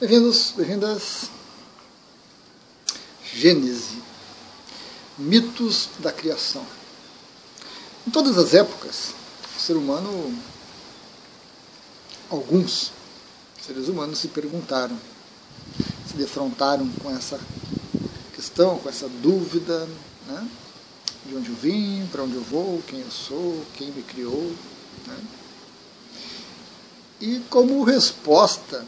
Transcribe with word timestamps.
Bem-vindos, 0.00 0.54
bem-vindas. 0.56 1.28
Gênese. 3.34 4.00
Mitos 5.18 5.88
da 5.98 6.12
criação. 6.12 6.64
Em 8.06 8.10
todas 8.12 8.38
as 8.38 8.54
épocas, 8.54 9.12
o 9.56 9.60
ser 9.60 9.72
humano, 9.72 10.38
alguns 12.30 12.92
seres 13.60 13.88
humanos 13.88 14.20
se 14.20 14.28
perguntaram, 14.28 14.96
se 16.08 16.14
defrontaram 16.14 16.88
com 17.02 17.10
essa 17.10 17.40
questão, 18.36 18.78
com 18.78 18.88
essa 18.88 19.08
dúvida, 19.08 19.88
né? 20.28 20.48
de 21.26 21.34
onde 21.34 21.48
eu 21.48 21.56
vim, 21.56 22.06
para 22.12 22.22
onde 22.22 22.36
eu 22.36 22.42
vou, 22.42 22.80
quem 22.86 23.00
eu 23.00 23.10
sou, 23.10 23.66
quem 23.74 23.90
me 23.90 24.04
criou. 24.04 24.54
Né? 25.08 25.18
E 27.20 27.40
como 27.50 27.82
resposta 27.82 28.86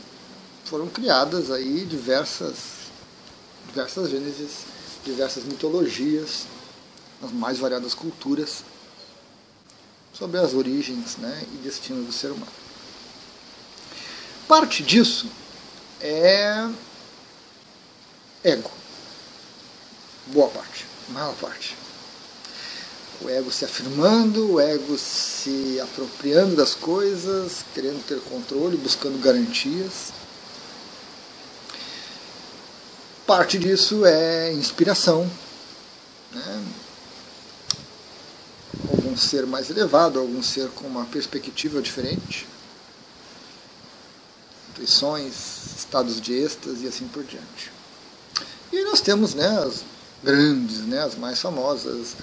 foram 0.70 0.86
criadas 0.86 1.50
aí 1.50 1.84
diversas, 1.84 2.56
diversas 3.66 4.08
gênesis, 4.08 4.50
diversas 5.04 5.42
mitologias, 5.42 6.46
nas 7.20 7.32
mais 7.32 7.58
variadas 7.58 7.92
culturas, 7.92 8.62
sobre 10.12 10.38
as 10.38 10.54
origens 10.54 11.16
né, 11.16 11.44
e 11.54 11.56
destino 11.56 12.04
do 12.04 12.12
ser 12.12 12.28
humano. 12.28 12.52
Parte 14.46 14.84
disso 14.84 15.28
é 16.00 16.68
ego. 18.44 18.70
Boa 20.26 20.48
parte, 20.50 20.86
maior 21.08 21.34
parte. 21.34 21.76
O 23.20 23.28
ego 23.28 23.50
se 23.50 23.64
afirmando, 23.64 24.52
o 24.52 24.60
ego 24.60 24.96
se 24.96 25.80
apropriando 25.80 26.54
das 26.54 26.76
coisas, 26.76 27.64
querendo 27.74 28.06
ter 28.06 28.20
controle, 28.20 28.76
buscando 28.76 29.20
garantias. 29.20 30.19
Parte 33.30 33.60
disso 33.60 34.04
é 34.04 34.52
inspiração. 34.52 35.22
Né? 36.32 36.64
Algum 38.90 39.16
ser 39.16 39.46
mais 39.46 39.70
elevado, 39.70 40.18
algum 40.18 40.42
ser 40.42 40.68
com 40.70 40.88
uma 40.88 41.04
perspectiva 41.04 41.80
diferente. 41.80 42.44
Intuições, 44.70 45.76
estados 45.78 46.20
de 46.20 46.32
êxtase 46.32 46.84
e 46.84 46.88
assim 46.88 47.06
por 47.06 47.22
diante. 47.22 47.70
E 48.72 48.82
nós 48.82 49.00
temos 49.00 49.32
né, 49.32 49.46
as 49.64 49.84
grandes, 50.24 50.78
né, 50.78 51.00
as 51.00 51.14
mais 51.14 51.40
famosas. 51.40 52.16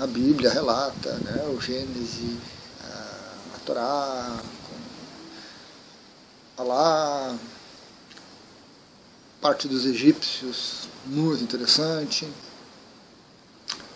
A 0.00 0.06
Bíblia 0.06 0.48
relata, 0.48 1.12
né, 1.18 1.44
o 1.54 1.60
Gênesis, 1.60 2.38
a 2.82 3.58
Torá, 3.66 4.38
Alá, 6.56 7.36
parte 9.40 9.68
dos 9.68 9.86
egípcios, 9.86 10.88
muito 11.06 11.42
interessante. 11.42 12.28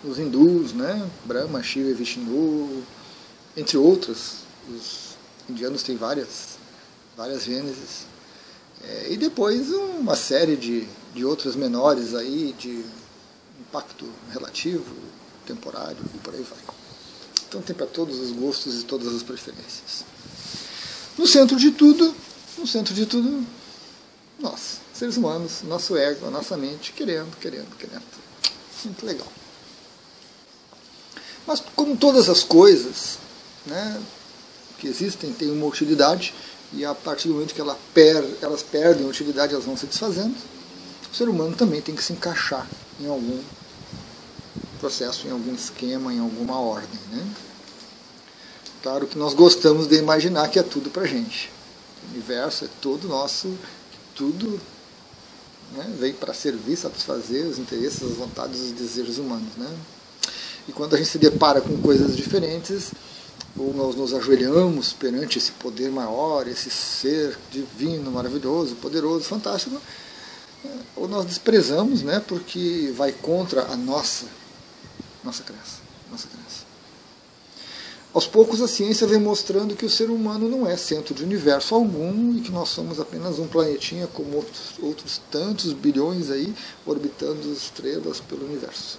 Os 0.04 0.18
hindus, 0.18 0.72
né? 0.72 1.08
Brahma, 1.24 1.62
Shiva 1.62 1.90
e 1.90 1.94
Vishnu, 1.94 2.84
entre 3.56 3.76
outros. 3.76 4.38
Os 4.68 5.14
indianos 5.48 5.82
têm 5.82 5.96
várias, 5.96 6.58
várias 7.16 7.44
gênesis. 7.44 8.06
É, 8.82 9.12
e 9.12 9.16
depois 9.16 9.70
uma 9.70 10.16
série 10.16 10.56
de, 10.56 10.86
de 11.14 11.24
outras 11.24 11.54
menores 11.54 12.14
aí, 12.14 12.54
de 12.58 12.84
impacto 13.60 14.08
relativo, 14.32 14.84
temporário 15.46 15.98
e 16.14 16.18
por 16.18 16.34
aí 16.34 16.42
vai. 16.42 16.58
Então 17.48 17.62
tem 17.62 17.76
para 17.76 17.86
todos 17.86 18.18
os 18.18 18.32
gostos 18.32 18.80
e 18.80 18.84
todas 18.84 19.14
as 19.14 19.22
preferências. 19.22 20.04
No 21.16 21.26
centro 21.26 21.56
de 21.56 21.70
tudo, 21.70 22.14
no 22.58 22.66
centro 22.66 22.94
de 22.94 23.06
tudo, 23.06 23.46
nós 24.40 24.80
seres 25.02 25.16
humanos, 25.16 25.62
nosso 25.64 25.96
ego, 25.96 26.28
a 26.28 26.30
nossa 26.30 26.56
mente, 26.56 26.92
querendo, 26.92 27.36
querendo, 27.40 27.76
querendo. 27.76 28.04
Muito 28.84 29.04
legal. 29.04 29.26
Mas 31.44 31.60
como 31.74 31.96
todas 31.96 32.28
as 32.28 32.44
coisas 32.44 33.18
né, 33.66 34.00
que 34.78 34.86
existem 34.86 35.32
têm 35.32 35.50
uma 35.50 35.66
utilidade, 35.66 36.32
e 36.72 36.84
a 36.84 36.94
partir 36.94 37.26
do 37.26 37.34
momento 37.34 37.52
que 37.52 37.60
ela 37.60 37.76
per, 37.92 38.24
elas 38.40 38.62
perdem 38.62 39.04
a 39.04 39.08
utilidade, 39.08 39.52
elas 39.52 39.64
vão 39.64 39.76
se 39.76 39.86
desfazendo, 39.86 40.36
o 41.12 41.16
ser 41.16 41.28
humano 41.28 41.56
também 41.56 41.82
tem 41.82 41.96
que 41.96 42.04
se 42.04 42.12
encaixar 42.12 42.64
em 43.00 43.08
algum 43.08 43.42
processo, 44.78 45.26
em 45.26 45.32
algum 45.32 45.52
esquema, 45.52 46.14
em 46.14 46.20
alguma 46.20 46.60
ordem. 46.60 47.00
Né? 47.10 47.26
Claro 48.84 49.08
que 49.08 49.18
nós 49.18 49.34
gostamos 49.34 49.88
de 49.88 49.96
imaginar 49.96 50.48
que 50.48 50.60
é 50.60 50.62
tudo 50.62 50.90
para 50.90 51.04
gente. 51.06 51.50
O 52.04 52.12
universo 52.12 52.66
é 52.66 52.68
todo 52.80 53.08
nosso, 53.08 53.52
tudo 54.14 54.60
né, 55.72 55.94
veio 55.98 56.14
para 56.14 56.34
servir, 56.34 56.76
satisfazer 56.76 57.46
os 57.46 57.58
interesses, 57.58 58.02
as 58.02 58.16
vontades 58.16 58.60
e 58.60 58.64
os 58.64 58.72
desejos 58.72 59.18
humanos. 59.18 59.54
Né? 59.56 59.70
E 60.68 60.72
quando 60.72 60.94
a 60.94 60.98
gente 60.98 61.10
se 61.10 61.18
depara 61.18 61.60
com 61.60 61.80
coisas 61.80 62.16
diferentes, 62.16 62.92
ou 63.56 63.74
nós 63.74 63.94
nos 63.94 64.14
ajoelhamos 64.14 64.92
perante 64.92 65.38
esse 65.38 65.52
poder 65.52 65.90
maior, 65.90 66.46
esse 66.46 66.70
ser 66.70 67.38
divino, 67.50 68.10
maravilhoso, 68.10 68.76
poderoso, 68.76 69.24
fantástico, 69.24 69.80
ou 70.96 71.08
nós 71.08 71.24
desprezamos, 71.24 72.02
né, 72.02 72.22
porque 72.26 72.92
vai 72.96 73.12
contra 73.12 73.62
a 73.64 73.76
nossa, 73.76 74.26
nossa 75.24 75.42
crença, 75.42 75.80
nossa 76.10 76.28
crença. 76.28 76.71
Aos 78.14 78.26
poucos 78.26 78.60
a 78.60 78.68
ciência 78.68 79.06
vem 79.06 79.18
mostrando 79.18 79.74
que 79.74 79.86
o 79.86 79.90
ser 79.90 80.10
humano 80.10 80.46
não 80.46 80.66
é 80.66 80.76
centro 80.76 81.14
de 81.14 81.24
universo 81.24 81.74
algum 81.74 82.36
e 82.36 82.42
que 82.42 82.52
nós 82.52 82.68
somos 82.68 83.00
apenas 83.00 83.38
um 83.38 83.46
planetinha 83.46 84.06
como 84.06 84.36
outros, 84.36 84.74
outros 84.82 85.20
tantos 85.30 85.72
bilhões 85.72 86.30
aí 86.30 86.54
orbitando 86.84 87.50
estrelas 87.50 88.20
pelo 88.20 88.44
universo. 88.44 88.98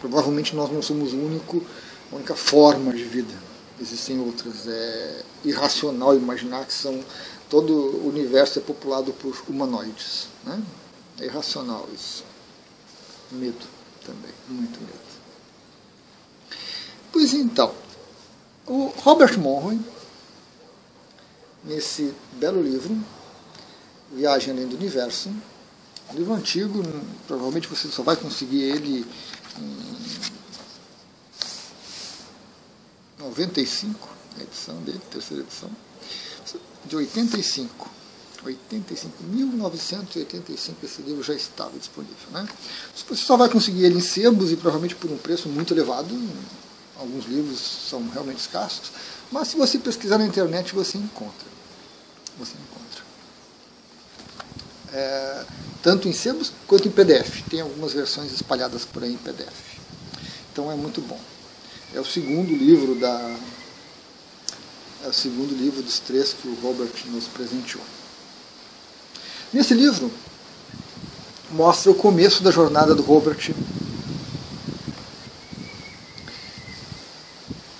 Provavelmente 0.00 0.56
nós 0.56 0.70
não 0.72 0.82
somos 0.82 1.12
único, 1.12 1.64
a 2.10 2.16
única 2.16 2.34
forma 2.34 2.92
de 2.92 3.04
vida. 3.04 3.34
Existem 3.80 4.18
outras. 4.18 4.66
É 4.66 5.22
irracional 5.44 6.16
imaginar 6.16 6.66
que 6.66 6.72
são 6.74 7.04
todo 7.48 7.72
o 7.72 8.08
universo 8.08 8.58
é 8.58 8.62
populado 8.62 9.12
por 9.12 9.40
humanoides. 9.48 10.26
Né? 10.44 10.60
É 11.20 11.24
irracional 11.26 11.88
isso. 11.94 12.24
Medo 13.30 13.64
também, 14.04 14.32
muito 14.48 14.80
medo. 14.80 15.07
Pois 17.12 17.32
então, 17.32 17.74
o 18.66 18.92
Robert 18.98 19.38
Monroe, 19.38 19.80
nesse 21.64 22.14
belo 22.34 22.62
livro, 22.62 22.96
Viagem 24.12 24.52
Além 24.52 24.66
do 24.66 24.76
Universo, 24.76 25.30
um 26.10 26.14
livro 26.14 26.34
antigo, 26.34 26.82
provavelmente 27.26 27.68
você 27.68 27.88
só 27.88 28.02
vai 28.02 28.16
conseguir 28.16 28.62
ele 28.62 29.06
em 29.58 30.08
95, 33.18 34.08
a 34.38 34.42
edição 34.42 34.76
dele, 34.82 35.00
terceira 35.10 35.42
edição, 35.42 35.70
de 36.84 36.96
85. 36.96 37.98
85, 38.44 39.24
1985 39.24 40.86
esse 40.86 41.02
livro 41.02 41.22
já 41.24 41.34
estava 41.34 41.76
disponível. 41.76 42.30
Né? 42.30 42.48
Você 42.94 43.16
só 43.16 43.36
vai 43.36 43.48
conseguir 43.48 43.84
ele 43.84 43.96
em 43.96 44.00
sebos 44.00 44.52
e 44.52 44.56
provavelmente 44.56 44.94
por 44.94 45.10
um 45.10 45.18
preço 45.18 45.48
muito 45.48 45.74
elevado, 45.74 46.08
alguns 46.98 47.26
livros 47.26 47.58
são 47.88 48.06
realmente 48.08 48.40
escassos, 48.40 48.90
mas 49.30 49.48
se 49.48 49.56
você 49.56 49.78
pesquisar 49.78 50.18
na 50.18 50.26
internet 50.26 50.74
você 50.74 50.98
encontra. 50.98 51.48
Você 52.38 52.52
encontra. 52.54 53.04
É, 54.92 55.44
tanto 55.82 56.08
em 56.08 56.12
sebos 56.12 56.52
quanto 56.66 56.88
em 56.88 56.90
PDF. 56.90 57.42
Tem 57.48 57.60
algumas 57.60 57.92
versões 57.92 58.32
espalhadas 58.32 58.84
por 58.84 59.02
aí 59.02 59.12
em 59.12 59.18
PDF. 59.18 59.78
Então 60.52 60.70
é 60.70 60.74
muito 60.74 61.00
bom. 61.00 61.20
É 61.94 62.00
o 62.00 62.04
segundo 62.04 62.54
livro 62.54 62.94
da. 62.94 63.36
É 65.04 65.08
o 65.08 65.12
segundo 65.12 65.54
livro 65.54 65.82
dos 65.82 66.00
três 66.00 66.32
que 66.32 66.48
o 66.48 66.54
Robert 66.60 66.90
nos 67.06 67.24
presenteou. 67.28 67.84
Nesse 69.52 69.72
livro 69.72 70.10
mostra 71.50 71.90
o 71.90 71.94
começo 71.94 72.42
da 72.42 72.50
jornada 72.50 72.94
do 72.94 73.02
Robert 73.02 73.54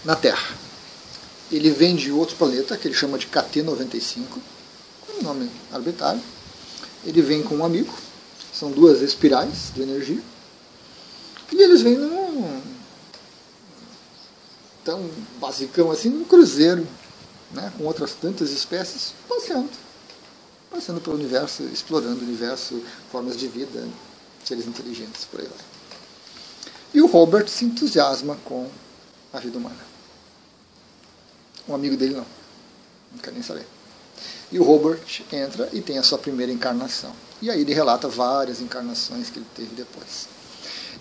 na 0.09 0.17
Terra. 0.17 0.57
Ele 1.53 1.71
vem 1.71 1.95
de 1.95 2.11
outro 2.11 2.35
planeta, 2.35 2.79
que 2.79 2.89
ele 2.89 2.95
chama 2.95 3.19
de 3.19 3.27
KT-95, 3.27 4.25
com 5.07 5.19
um 5.19 5.23
nome 5.23 5.51
arbitrário. 5.71 6.23
Ele 7.05 7.21
vem 7.21 7.43
com 7.43 7.57
um 7.57 7.65
amigo, 7.65 7.93
são 8.51 8.71
duas 8.71 9.03
espirais 9.03 9.71
de 9.75 9.83
energia, 9.83 10.23
e 11.53 11.63
eles 11.63 11.83
vêm 11.83 11.97
num 11.97 12.63
tão 14.83 15.11
basicão 15.39 15.91
assim, 15.91 16.09
num 16.09 16.25
cruzeiro, 16.25 16.89
né, 17.51 17.71
com 17.77 17.85
outras 17.85 18.15
tantas 18.15 18.51
espécies, 18.51 19.13
passeando. 19.29 19.69
Passeando 20.71 21.03
pelo 21.03 21.17
universo, 21.17 21.65
explorando 21.65 22.21
o 22.21 22.25
universo, 22.25 22.83
formas 23.13 23.37
de 23.37 23.47
vida, 23.47 23.87
seres 24.43 24.67
inteligentes, 24.67 25.27
por 25.27 25.41
aí 25.41 25.47
vai. 25.47 25.67
E 26.95 27.03
o 27.03 27.07
Robert 27.07 27.47
se 27.49 27.67
entusiasma 27.67 28.39
com 28.47 28.71
a 29.33 29.39
vida 29.39 29.59
humana. 29.59 29.88
Um 31.69 31.75
amigo 31.75 31.97
dele 31.97 32.15
não. 32.15 32.27
Não 33.13 33.19
quer 33.23 33.33
nem 33.33 33.43
saber. 33.43 33.67
E 34.51 34.59
o 34.59 34.65
Robert 34.65 35.01
entra 35.33 35.69
e 35.73 35.81
tem 35.81 35.99
a 35.99 36.03
sua 36.03 36.19
primeira 36.19 36.51
encarnação. 36.51 37.13
E 37.41 37.51
aí 37.51 37.61
ele 37.61 37.75
relata 37.75 38.09
várias 38.09 38.61
encarnações 38.61 39.31
que 39.31 39.39
ele 39.39 39.47
teve 39.55 39.75
depois. 39.75 40.29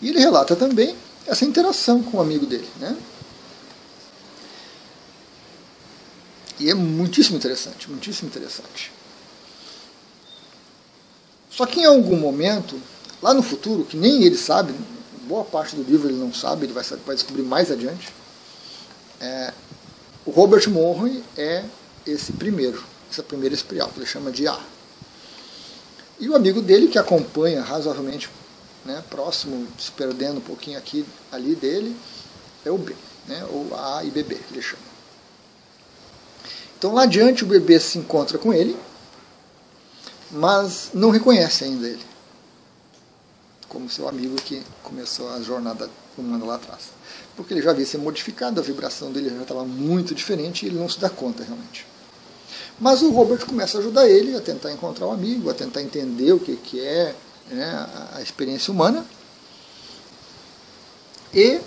E 0.01 0.09
ele 0.09 0.19
relata 0.19 0.55
também 0.55 0.95
essa 1.25 1.45
interação 1.45 2.03
com 2.03 2.17
o 2.17 2.21
amigo 2.21 2.45
dele. 2.45 2.69
Né? 2.79 2.95
E 6.59 6.69
é 6.69 6.73
muitíssimo 6.73 7.37
interessante, 7.37 7.89
muitíssimo 7.89 8.29
interessante. 8.29 8.91
Só 11.49 11.65
que 11.65 11.81
em 11.81 11.85
algum 11.85 12.17
momento, 12.17 12.79
lá 13.21 13.33
no 13.33 13.41
futuro, 13.41 13.83
que 13.83 13.97
nem 13.97 14.23
ele 14.23 14.37
sabe, 14.37 14.73
boa 15.27 15.43
parte 15.43 15.75
do 15.75 15.83
livro 15.83 16.07
ele 16.07 16.17
não 16.17 16.33
sabe, 16.33 16.65
ele 16.65 16.73
vai, 16.73 16.83
vai 16.83 17.15
descobrir 17.15 17.43
mais 17.43 17.71
adiante, 17.71 18.09
é, 19.19 19.53
o 20.27 20.31
Robert 20.31 20.69
Monroe 20.69 21.23
é 21.37 21.63
esse 22.05 22.33
primeiro, 22.33 22.83
essa 23.09 23.23
primeira 23.23 23.55
espiral, 23.55 23.87
que 23.87 23.99
ele 23.99 24.05
chama 24.05 24.29
de 24.29 24.45
A. 24.45 24.59
E 26.19 26.27
o 26.27 26.35
amigo 26.35 26.61
dele, 26.61 26.89
que 26.89 26.99
acompanha 26.99 27.61
razoavelmente 27.61 28.29
né, 28.83 29.01
próximo, 29.09 29.65
se 29.79 29.89
perdendo 29.91 30.39
um 30.39 30.41
pouquinho 30.41 30.77
aqui, 30.77 31.05
ali 31.31 31.55
dele, 31.55 31.95
é 32.65 32.69
o 32.69 32.77
B, 32.77 32.93
né, 33.25 33.47
ou 33.49 33.73
A 33.73 34.03
e 34.03 34.11
BB, 34.11 34.37
ele 34.51 34.61
chama. 34.61 34.83
Então 36.77 36.93
lá 36.93 37.03
adiante 37.03 37.45
o 37.45 37.47
bebê 37.47 37.79
se 37.79 37.97
encontra 37.97 38.37
com 38.37 38.53
ele, 38.53 38.77
mas 40.29 40.89
não 40.93 41.09
reconhece 41.09 41.63
ainda 41.63 41.87
ele, 41.87 42.05
como 43.69 43.89
seu 43.89 44.09
amigo 44.09 44.35
que 44.35 44.61
começou 44.83 45.31
a 45.31 45.41
jornada 45.41 45.89
humana 46.21 46.45
lá 46.45 46.55
atrás. 46.55 46.89
Porque 47.35 47.53
ele 47.53 47.61
já 47.61 47.71
havia 47.71 47.85
se 47.85 47.97
modificado, 47.97 48.59
a 48.59 48.63
vibração 48.63 49.11
dele 49.11 49.29
já 49.29 49.41
estava 49.41 49.63
muito 49.63 50.15
diferente 50.15 50.63
e 50.65 50.69
ele 50.69 50.77
não 50.77 50.89
se 50.89 50.99
dá 50.99 51.09
conta 51.09 51.43
realmente. 51.43 51.85
Mas 52.79 53.01
o 53.01 53.11
Robert 53.11 53.45
começa 53.45 53.77
a 53.77 53.81
ajudar 53.81 54.07
ele 54.07 54.35
a 54.35 54.41
tentar 54.41 54.71
encontrar 54.71 55.07
o 55.07 55.09
um 55.09 55.13
amigo, 55.13 55.49
a 55.49 55.53
tentar 55.53 55.81
entender 55.81 56.31
o 56.31 56.39
que, 56.39 56.55
que 56.55 56.79
é 56.79 57.15
né, 57.49 57.87
a 58.13 58.21
experiência 58.21 58.71
humana. 58.71 59.05
E 61.33 61.59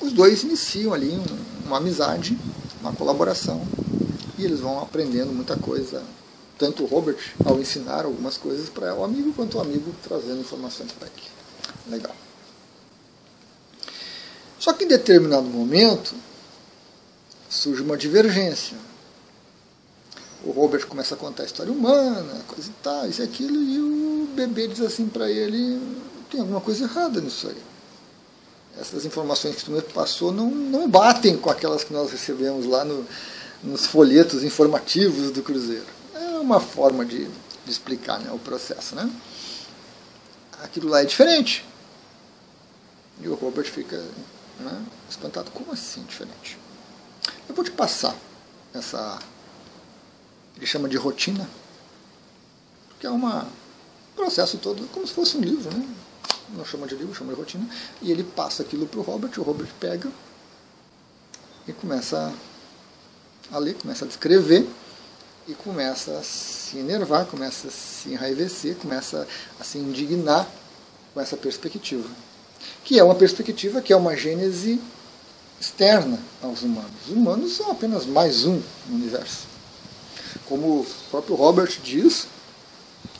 os 0.00 0.12
dois 0.12 0.42
iniciam 0.42 0.92
ali 0.92 1.20
uma 1.64 1.78
amizade, 1.78 2.38
uma 2.80 2.92
colaboração, 2.92 3.66
e 4.38 4.44
eles 4.44 4.60
vão 4.60 4.80
aprendendo 4.80 5.32
muita 5.32 5.56
coisa, 5.56 6.02
tanto 6.58 6.84
o 6.84 6.86
Robert 6.86 7.16
ao 7.44 7.58
ensinar 7.58 8.04
algumas 8.04 8.36
coisas 8.36 8.68
para 8.68 8.94
o 8.94 9.04
amigo, 9.04 9.32
quanto 9.32 9.58
o 9.58 9.60
amigo 9.60 9.94
trazendo 10.02 10.40
informações 10.40 10.92
para 10.92 11.08
ele. 11.08 11.96
Legal. 11.96 12.14
Só 14.58 14.72
que 14.72 14.84
em 14.84 14.88
determinado 14.88 15.46
momento 15.46 16.14
surge 17.48 17.82
uma 17.82 17.96
divergência 17.96 18.76
o 20.46 20.52
Robert 20.52 20.86
começa 20.86 21.14
a 21.14 21.18
contar 21.18 21.42
a 21.42 21.46
história 21.46 21.72
humana, 21.72 22.40
coisa 22.46 22.70
e 22.70 22.82
tal, 22.82 23.08
isso 23.08 23.20
e 23.20 23.24
aquilo, 23.24 23.56
e 23.56 23.78
o 23.80 24.28
bebê 24.34 24.68
diz 24.68 24.80
assim 24.80 25.08
para 25.08 25.28
ele, 25.28 25.80
tem 26.30 26.40
alguma 26.40 26.60
coisa 26.60 26.84
errada 26.84 27.20
nisso 27.20 27.48
aí. 27.48 27.62
Essas 28.80 29.04
informações 29.04 29.56
que 29.56 29.64
tu 29.64 29.72
me 29.72 29.82
passou 29.82 30.30
não, 30.30 30.48
não 30.48 30.88
batem 30.88 31.36
com 31.36 31.50
aquelas 31.50 31.82
que 31.82 31.92
nós 31.92 32.12
recebemos 32.12 32.66
lá 32.66 32.84
no, 32.84 33.04
nos 33.64 33.86
folhetos 33.86 34.44
informativos 34.44 35.32
do 35.32 35.42
Cruzeiro. 35.42 35.86
É 36.14 36.38
uma 36.38 36.60
forma 36.60 37.04
de, 37.04 37.24
de 37.24 37.70
explicar 37.70 38.20
né, 38.20 38.30
o 38.30 38.38
processo. 38.38 38.94
Né? 38.94 39.10
Aquilo 40.62 40.90
lá 40.90 41.00
é 41.00 41.04
diferente. 41.06 41.64
E 43.20 43.26
o 43.26 43.34
Robert 43.34 43.64
fica 43.64 44.04
né, 44.60 44.84
espantado. 45.08 45.50
Como 45.50 45.72
assim 45.72 46.02
diferente? 46.04 46.58
Eu 47.48 47.54
vou 47.54 47.64
te 47.64 47.70
passar 47.70 48.16
essa 48.74 49.18
ele 50.56 50.66
chama 50.66 50.88
de 50.88 50.96
rotina, 50.96 51.48
que 52.98 53.06
é 53.06 53.10
um 53.10 53.46
processo 54.14 54.56
todo, 54.56 54.88
como 54.90 55.06
se 55.06 55.12
fosse 55.12 55.36
um 55.36 55.40
livro, 55.40 55.70
né? 55.76 55.86
não 56.50 56.64
chama 56.64 56.86
de 56.86 56.94
livro, 56.94 57.14
chama 57.14 57.32
de 57.32 57.38
rotina, 57.38 57.68
e 58.00 58.10
ele 58.10 58.24
passa 58.24 58.62
aquilo 58.62 58.86
para 58.86 59.00
o 59.00 59.02
Robert, 59.02 59.30
o 59.38 59.42
Robert 59.42 59.68
pega 59.78 60.10
e 61.68 61.72
começa 61.72 62.32
a 63.52 63.58
ler, 63.58 63.74
começa 63.74 64.06
a 64.06 64.08
descrever, 64.08 64.66
e 65.48 65.54
começa 65.54 66.18
a 66.18 66.22
se 66.22 66.78
enervar, 66.78 67.26
começa 67.26 67.68
a 67.68 67.70
se 67.70 68.08
enraivecer, 68.08 68.76
começa 68.76 69.28
a 69.60 69.64
se 69.64 69.78
indignar 69.78 70.48
com 71.14 71.20
essa 71.20 71.36
perspectiva. 71.36 72.08
Que 72.84 72.98
é 72.98 73.04
uma 73.04 73.14
perspectiva 73.14 73.80
que 73.80 73.92
é 73.92 73.96
uma 73.96 74.16
gênese 74.16 74.80
externa 75.60 76.18
aos 76.42 76.62
humanos. 76.62 76.90
Os 77.06 77.12
humanos 77.12 77.52
são 77.56 77.70
apenas 77.70 78.04
mais 78.06 78.44
um 78.44 78.60
no 78.88 78.96
universo 78.96 79.56
como 80.46 80.80
o 80.80 80.86
próprio 81.10 81.34
Robert 81.34 81.78
diz, 81.82 82.26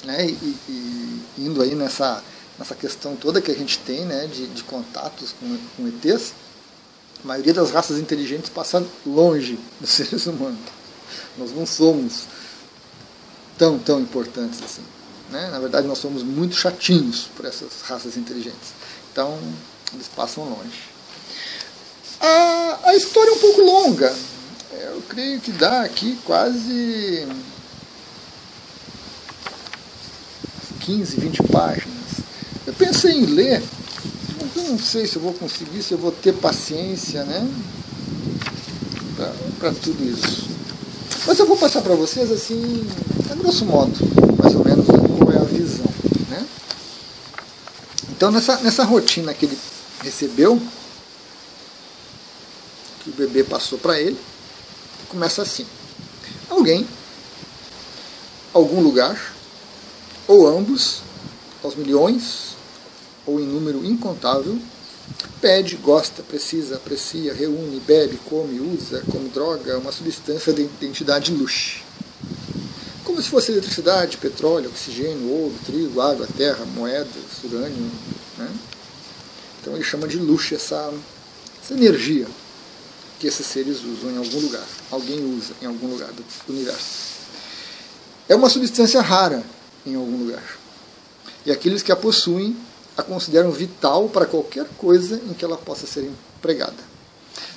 né, 0.04 0.26
e, 0.26 0.56
e, 0.68 1.22
indo 1.38 1.60
aí 1.60 1.74
nessa, 1.74 2.22
nessa 2.58 2.74
questão 2.74 3.16
toda 3.16 3.40
que 3.40 3.50
a 3.50 3.54
gente 3.54 3.78
tem 3.80 4.04
né, 4.04 4.26
de, 4.26 4.46
de 4.48 4.62
contatos 4.64 5.34
com, 5.38 5.58
com 5.76 5.88
ETs, 5.88 6.32
a 7.22 7.26
maioria 7.26 7.52
das 7.52 7.70
raças 7.70 7.98
inteligentes 7.98 8.48
passa 8.48 8.84
longe 9.04 9.58
dos 9.80 9.90
seres 9.90 10.26
humanos. 10.26 10.60
Nós 11.36 11.52
não 11.52 11.66
somos 11.66 12.24
tão, 13.58 13.78
tão 13.78 14.00
importantes 14.00 14.62
assim. 14.62 14.82
Né? 15.30 15.48
Na 15.50 15.58
verdade, 15.58 15.86
nós 15.86 15.98
somos 15.98 16.22
muito 16.22 16.54
chatinhos 16.54 17.28
por 17.36 17.44
essas 17.44 17.80
raças 17.82 18.16
inteligentes. 18.16 18.74
Então, 19.16 19.38
eles 19.94 20.08
passam 20.08 20.44
longe. 20.44 20.78
A, 22.20 22.80
a 22.90 22.94
história 22.94 23.30
é 23.30 23.32
um 23.32 23.38
pouco 23.38 23.62
longa, 23.62 24.14
eu 24.72 25.02
creio 25.08 25.40
que 25.40 25.52
dá 25.52 25.80
aqui 25.80 26.18
quase 26.22 27.26
15, 30.80 31.16
20 31.18 31.42
páginas. 31.44 31.96
Eu 32.66 32.74
pensei 32.74 33.12
em 33.12 33.24
ler, 33.24 33.62
mas 34.38 34.54
eu 34.54 34.70
não 34.72 34.78
sei 34.78 35.06
se 35.06 35.16
eu 35.16 35.22
vou 35.22 35.32
conseguir, 35.32 35.82
se 35.82 35.92
eu 35.92 35.98
vou 35.98 36.12
ter 36.12 36.34
paciência, 36.34 37.24
né? 37.24 37.48
Para 39.58 39.72
tudo 39.72 40.04
isso. 40.04 40.46
Mas 41.26 41.38
eu 41.38 41.46
vou 41.46 41.56
passar 41.56 41.80
para 41.80 41.94
vocês 41.94 42.30
assim, 42.30 42.86
a 43.30 43.34
grosso 43.34 43.64
modo, 43.64 43.96
mais 44.38 44.54
ou 44.54 44.62
menos, 44.62 44.84
qual 44.84 45.32
é 45.32 45.38
a 45.38 45.44
visão. 45.44 45.86
Né? 46.28 46.46
Então 48.16 48.30
nessa, 48.30 48.56
nessa 48.56 48.82
rotina 48.82 49.34
que 49.34 49.44
ele 49.44 49.58
recebeu, 50.02 50.58
que 53.04 53.10
o 53.10 53.12
bebê 53.12 53.44
passou 53.44 53.78
para 53.78 54.00
ele, 54.00 54.18
começa 55.10 55.42
assim: 55.42 55.66
alguém, 56.48 56.88
algum 58.54 58.80
lugar, 58.80 59.34
ou 60.26 60.46
ambos, 60.46 61.02
aos 61.62 61.74
milhões, 61.74 62.56
ou 63.26 63.38
em 63.38 63.44
número 63.44 63.84
incontável, 63.84 64.58
pede, 65.38 65.76
gosta, 65.76 66.22
precisa, 66.22 66.76
aprecia, 66.76 67.34
reúne, 67.34 67.80
bebe, 67.80 68.18
come, 68.24 68.60
usa 68.60 69.04
como 69.12 69.28
droga 69.28 69.76
uma 69.76 69.92
substância 69.92 70.54
de 70.54 70.62
identidade 70.62 71.32
luxo. 71.32 71.85
Se 73.26 73.30
fosse 73.32 73.50
eletricidade, 73.50 74.18
petróleo, 74.18 74.68
oxigênio, 74.68 75.28
ouro, 75.28 75.54
trigo, 75.66 76.00
água, 76.00 76.28
terra, 76.36 76.64
moedas, 76.64 77.42
urânio. 77.42 77.90
Né? 78.38 78.48
Então 79.60 79.74
ele 79.74 79.82
chama 79.82 80.06
de 80.06 80.16
luxo 80.16 80.54
essa, 80.54 80.94
essa 81.60 81.74
energia 81.74 82.28
que 83.18 83.26
esses 83.26 83.44
seres 83.44 83.82
usam 83.82 84.12
em 84.12 84.16
algum 84.16 84.38
lugar. 84.38 84.62
Alguém 84.92 85.18
usa 85.36 85.54
em 85.60 85.66
algum 85.66 85.88
lugar 85.88 86.08
do 86.12 86.24
universo. 86.48 87.16
É 88.28 88.36
uma 88.36 88.48
substância 88.48 89.02
rara 89.02 89.42
em 89.84 89.96
algum 89.96 90.18
lugar. 90.18 90.44
E 91.44 91.50
aqueles 91.50 91.82
que 91.82 91.90
a 91.90 91.96
possuem 91.96 92.56
a 92.96 93.02
consideram 93.02 93.50
vital 93.50 94.08
para 94.08 94.24
qualquer 94.24 94.68
coisa 94.78 95.20
em 95.28 95.34
que 95.34 95.44
ela 95.44 95.56
possa 95.56 95.84
ser 95.84 96.04
empregada. 96.38 96.78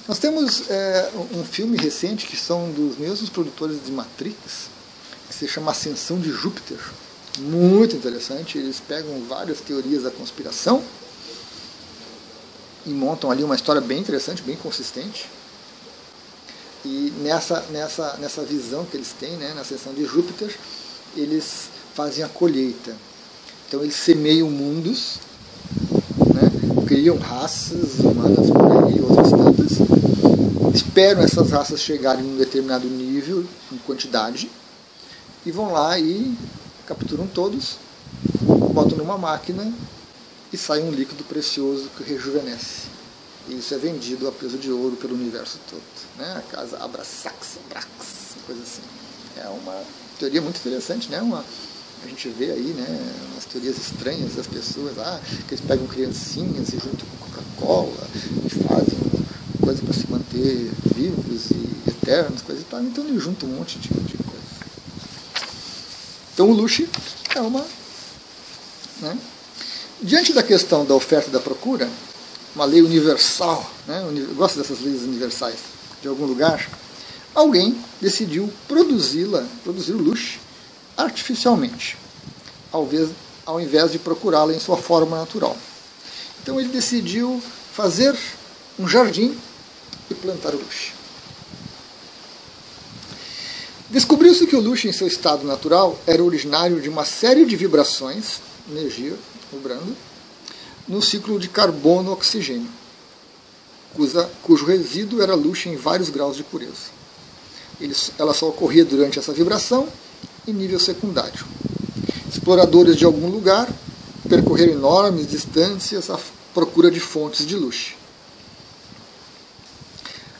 Nós 0.07 0.17
temos 0.17 0.67
é, 0.67 1.11
um 1.31 1.43
filme 1.43 1.77
recente 1.77 2.25
que 2.25 2.35
são 2.35 2.71
dos 2.71 2.97
mesmos 2.97 3.29
produtores 3.29 3.77
de 3.85 3.91
Matrix, 3.91 4.78
que 5.29 5.35
se 5.35 5.47
chama 5.47 5.71
Ascensão 5.71 6.19
de 6.19 6.31
Júpiter. 6.31 6.77
Muito 7.37 7.95
interessante. 7.95 8.57
Eles 8.57 8.81
pegam 8.85 9.23
várias 9.29 9.61
teorias 9.61 10.03
da 10.03 10.11
conspiração 10.11 10.83
e 12.85 12.89
montam 12.89 13.29
ali 13.29 13.43
uma 13.43 13.55
história 13.55 13.79
bem 13.79 13.99
interessante, 13.99 14.41
bem 14.41 14.55
consistente. 14.55 15.29
E 16.83 17.13
nessa, 17.21 17.61
nessa, 17.69 18.17
nessa 18.17 18.41
visão 18.43 18.85
que 18.85 18.97
eles 18.97 19.13
têm, 19.17 19.31
né, 19.37 19.53
na 19.53 19.63
seção 19.63 19.93
de 19.93 20.05
Júpiter, 20.05 20.53
eles 21.15 21.69
fazem 21.93 22.23
a 22.23 22.27
colheita. 22.27 22.95
Então 23.67 23.81
eles 23.83 23.95
semeiam 23.95 24.49
mundos, 24.49 25.19
né, 26.33 26.85
criam 26.87 27.17
raças 27.17 27.99
humanas 27.99 28.49
por 28.49 28.87
aí, 28.87 29.01
outras 29.01 29.29
tantas, 29.29 30.73
esperam 30.73 31.21
essas 31.21 31.51
raças 31.51 31.81
chegarem 31.81 32.25
em 32.25 32.33
um 32.33 32.37
determinado 32.37 32.87
nível, 32.87 33.45
em 33.71 33.77
quantidade, 33.79 34.49
e 35.45 35.51
vão 35.51 35.71
lá 35.71 35.97
e 35.99 36.37
capturam 36.85 37.27
todos, 37.27 37.77
botam 38.73 38.97
numa 38.97 39.17
máquina 39.17 39.71
e 40.51 40.57
sai 40.57 40.81
um 40.81 40.91
líquido 40.91 41.23
precioso 41.23 41.89
que 41.95 42.03
rejuvenesce 42.03 42.87
E 43.47 43.59
isso 43.59 43.73
é 43.73 43.77
vendido 43.77 44.27
a 44.27 44.31
peso 44.31 44.57
de 44.57 44.71
ouro 44.71 44.95
pelo 44.95 45.13
universo 45.13 45.59
todo. 45.69 45.81
Né? 46.17 46.35
A 46.37 46.41
casa 46.51 46.77
Abrasax, 46.77 47.59
Brax, 47.69 47.87
coisa 48.45 48.61
assim. 48.61 48.81
É 49.37 49.47
uma 49.47 49.83
teoria 50.17 50.41
muito 50.41 50.57
interessante, 50.57 51.09
né? 51.09 51.21
Uma, 51.21 51.45
a 52.03 52.07
gente 52.07 52.29
vê 52.29 52.51
aí, 52.51 52.73
né, 52.73 53.13
umas 53.31 53.45
teorias 53.45 53.77
estranhas 53.77 54.35
das 54.35 54.47
pessoas, 54.47 54.97
ah, 54.97 55.19
que 55.47 55.53
eles 55.53 55.65
pegam 55.65 55.85
criancinhas 55.87 56.69
e 56.69 56.79
junto 56.79 57.05
com 57.05 57.29
Coca-Cola 57.29 58.07
e 58.45 58.49
fazem 58.49 58.99
coisa 59.61 59.81
para 59.83 59.93
se 59.93 60.09
manter 60.09 60.71
vivos 60.95 61.51
e 61.51 61.89
eternos, 61.89 62.41
coisa 62.41 62.61
e 62.61 62.65
tal. 62.65 62.81
Então 62.81 63.05
ele 63.05 63.19
junta 63.19 63.45
um 63.45 63.49
monte 63.49 63.77
de, 63.79 63.89
de. 63.89 64.28
Então 66.39 66.51
o 66.51 66.53
Luxi 66.53 66.87
é 67.35 67.41
uma. 67.41 67.65
Né? 69.01 69.17
Diante 70.01 70.31
da 70.31 70.41
questão 70.41 70.85
da 70.85 70.95
oferta 70.95 71.27
e 71.27 71.33
da 71.33 71.39
procura, 71.41 71.89
uma 72.55 72.63
lei 72.63 72.81
universal, 72.81 73.69
né? 73.85 74.01
eu 74.15 74.35
gosto 74.35 74.57
dessas 74.57 74.79
leis 74.79 75.01
universais, 75.01 75.57
de 76.01 76.07
algum 76.07 76.25
lugar, 76.25 76.65
alguém 77.35 77.77
decidiu 77.99 78.49
produzi-la, 78.69 79.45
produzir 79.65 79.91
o 79.91 79.97
luxo 79.97 80.39
artificialmente, 80.95 81.97
ao 82.71 82.87
ao 83.45 83.59
invés 83.59 83.91
de 83.91 83.99
procurá-la 83.99 84.53
em 84.53 84.59
sua 84.61 84.77
forma 84.77 85.17
natural. 85.17 85.57
Então 86.41 86.57
ele 86.57 86.69
decidiu 86.69 87.43
fazer 87.73 88.17
um 88.79 88.87
jardim 88.87 89.37
e 90.09 90.15
plantar 90.15 90.55
o 90.55 90.57
luxo. 90.57 90.98
Descobriu-se 93.89 94.45
que 94.45 94.55
o 94.55 94.61
luxo, 94.61 94.87
em 94.87 94.93
seu 94.93 95.07
estado 95.07 95.45
natural, 95.45 95.99
era 96.05 96.23
originário 96.23 96.79
de 96.79 96.87
uma 96.87 97.05
série 97.05 97.43
de 97.43 97.55
vibrações, 97.55 98.39
energia 98.69 99.15
vibrando, 99.51 99.95
no 100.87 101.01
ciclo 101.01 101.39
de 101.39 101.49
carbono-oxigênio, 101.49 102.69
cujo 104.43 104.65
resíduo 104.65 105.23
era 105.23 105.33
luxo 105.33 105.69
em 105.69 105.75
vários 105.75 106.09
graus 106.09 106.37
de 106.37 106.43
pureza. 106.43 106.99
Ele, 107.81 107.95
ela 108.19 108.33
só 108.33 108.49
ocorria 108.49 108.85
durante 108.85 109.17
essa 109.17 109.33
vibração 109.33 109.87
em 110.47 110.53
nível 110.53 110.79
secundário. 110.79 111.45
Exploradores 112.27 112.95
de 112.95 113.05
algum 113.05 113.27
lugar 113.27 113.67
percorreram 114.27 114.73
enormes 114.73 115.27
distâncias 115.27 116.11
à 116.11 116.19
procura 116.53 116.91
de 116.91 116.99
fontes 116.99 117.45
de 117.45 117.55
luxo. 117.55 117.95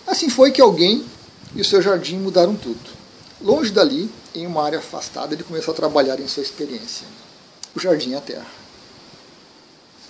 Assim 0.05 0.29
foi 0.29 0.51
que 0.51 0.61
alguém 0.61 1.03
e 1.55 1.61
o 1.61 1.65
seu 1.65 1.81
jardim 1.81 2.17
mudaram 2.17 2.55
tudo. 2.55 2.98
Longe 3.41 3.71
dali, 3.71 4.09
em 4.35 4.45
uma 4.45 4.63
área 4.63 4.79
afastada, 4.79 5.33
ele 5.33 5.43
começou 5.43 5.73
a 5.73 5.77
trabalhar 5.77 6.19
em 6.19 6.27
sua 6.27 6.43
experiência. 6.43 7.07
O 7.75 7.79
jardim 7.79 8.13
a 8.13 8.21
terra. 8.21 8.47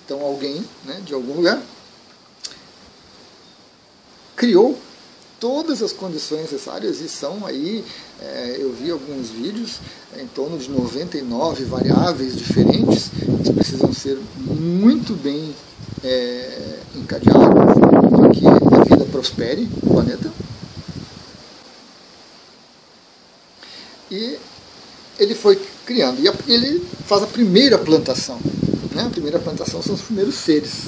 Então 0.03 0.21
alguém, 0.21 0.65
né, 0.85 1.01
de 1.05 1.13
algum 1.13 1.33
lugar, 1.35 1.61
criou 4.35 4.75
todas 5.39 5.83
as 5.83 5.93
condições 5.93 6.41
necessárias 6.41 6.99
e 6.99 7.07
são 7.07 7.45
aí, 7.45 7.85
é, 8.19 8.57
eu 8.59 8.73
vi 8.73 8.89
alguns 8.89 9.29
vídeos, 9.29 9.79
em 10.17 10.27
torno 10.27 10.57
de 10.57 10.69
99 10.69 11.63
variáveis 11.65 12.35
diferentes 12.35 13.09
que 13.43 13.53
precisam 13.53 13.93
ser 13.93 14.17
muito 14.37 15.13
bem 15.13 15.53
é, 16.03 16.79
encadeadas 16.95 17.75
para 18.09 18.29
que 18.29 18.47
a 18.47 18.83
vida 18.83 19.05
prospere 19.11 19.69
no 19.83 19.93
planeta. 19.93 20.31
E 24.11 24.37
ele 25.19 25.35
foi 25.35 25.55
criando. 25.85 26.19
E 26.19 26.51
ele 26.51 26.85
faz 27.05 27.23
a 27.23 27.27
primeira 27.27 27.77
plantação. 27.77 28.39
Né? 28.93 29.03
A 29.03 29.09
primeira 29.09 29.39
plantação 29.39 29.81
são 29.81 29.95
os 29.95 30.01
primeiros 30.01 30.35
seres 30.35 30.87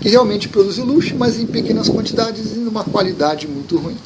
que 0.00 0.08
realmente 0.08 0.48
produzem 0.48 0.84
luxo, 0.84 1.16
mas 1.16 1.38
em 1.38 1.46
pequenas 1.46 1.88
quantidades 1.88 2.52
e 2.52 2.58
numa 2.58 2.84
qualidade 2.84 3.48
muito 3.48 3.76
ruim. 3.76 3.98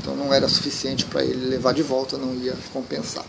Então 0.00 0.16
não 0.16 0.34
era 0.34 0.48
suficiente 0.48 1.04
para 1.04 1.24
ele 1.24 1.46
levar 1.46 1.72
de 1.72 1.82
volta, 1.82 2.16
não 2.16 2.34
ia 2.34 2.56
compensar. 2.72 3.24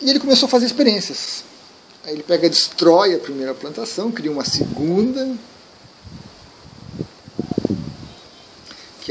E 0.00 0.08
ele 0.10 0.20
começou 0.20 0.46
a 0.46 0.50
fazer 0.50 0.66
experiências. 0.66 1.44
Aí 2.04 2.14
ele 2.14 2.22
pega, 2.22 2.48
destrói 2.48 3.14
a 3.14 3.18
primeira 3.18 3.54
plantação, 3.54 4.10
cria 4.10 4.30
uma 4.30 4.44
segunda, 4.44 5.36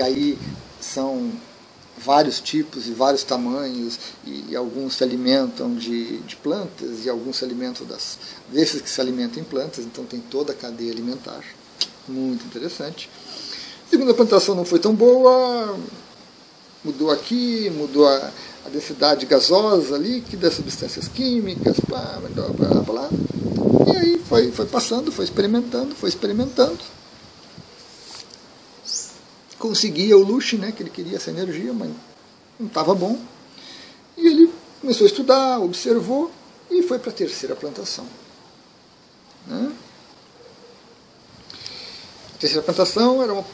aí 0.01 0.38
são 0.79 1.31
vários 1.98 2.39
tipos 2.39 2.88
e 2.88 2.91
vários 2.91 3.24
tamanhos, 3.24 4.00
e, 4.25 4.46
e, 4.50 4.55
alguns 4.55 4.96
se 4.96 5.03
alimentam 5.03 5.75
de, 5.75 6.17
de 6.20 6.36
plantas, 6.36 7.05
e 7.05 7.10
alguns 7.10 7.38
se 7.38 7.46
alimentam 7.46 7.86
das, 7.86 8.17
desses 8.51 8.81
que 8.81 8.89
se 8.89 9.00
alimentam 9.00 9.41
em 9.41 9.46
plantas, 9.46 9.86
então 9.86 10.03
tem 10.05 10.20
toda 10.20 10.51
a 10.51 10.55
cadeia 10.55 10.91
alimentar. 10.91 11.43
Muito 12.08 12.46
interessante. 12.46 13.10
A 13.86 13.89
segunda 13.89 14.13
plantação 14.13 14.55
não 14.55 14.65
foi 14.65 14.79
tão 14.79 14.96
boa, 14.96 15.77
mudou 16.84 17.12
aqui, 17.12 17.70
mudou 17.70 18.08
a, 18.08 18.31
a 18.65 18.70
densidade 18.70 19.25
gasosa, 19.25 19.98
líquida, 19.98 20.50
substâncias 20.50 21.08
químicas, 21.08 21.77
pá, 21.88 22.20
blá, 22.34 22.48
blá, 22.48 22.81
blá. 22.81 23.10
E 23.93 23.98
aí 23.98 24.22
foi, 24.27 24.51
foi 24.51 24.65
passando, 24.65 25.12
foi 25.12 25.25
experimentando, 25.25 25.93
foi 25.93 26.10
experimentando 26.10 26.79
conseguia 29.62 30.18
o 30.18 30.24
luxo, 30.24 30.58
né, 30.58 30.72
que 30.72 30.82
ele 30.82 30.89
queria 30.89 31.18
essa 31.18 31.30
energia, 31.30 31.72
mas 31.72 31.91
não 32.60 32.65
estava 32.65 32.96
bom. 32.96 33.18
E 34.18 34.27
ele 34.27 34.51
começou 34.82 35.06
a 35.06 35.08
estudar, 35.08 35.60
observou 35.60 36.32
e 36.70 36.82
foi 36.82 36.98
para 36.98 37.12
a 37.12 37.13
terceira 37.13 37.56
plantação. 37.56 38.06
Né? 39.46 39.72
A 42.34 42.38
terceira 42.39 42.63
plantação 42.63 43.22
era 43.22 43.34
uma, 43.34 43.46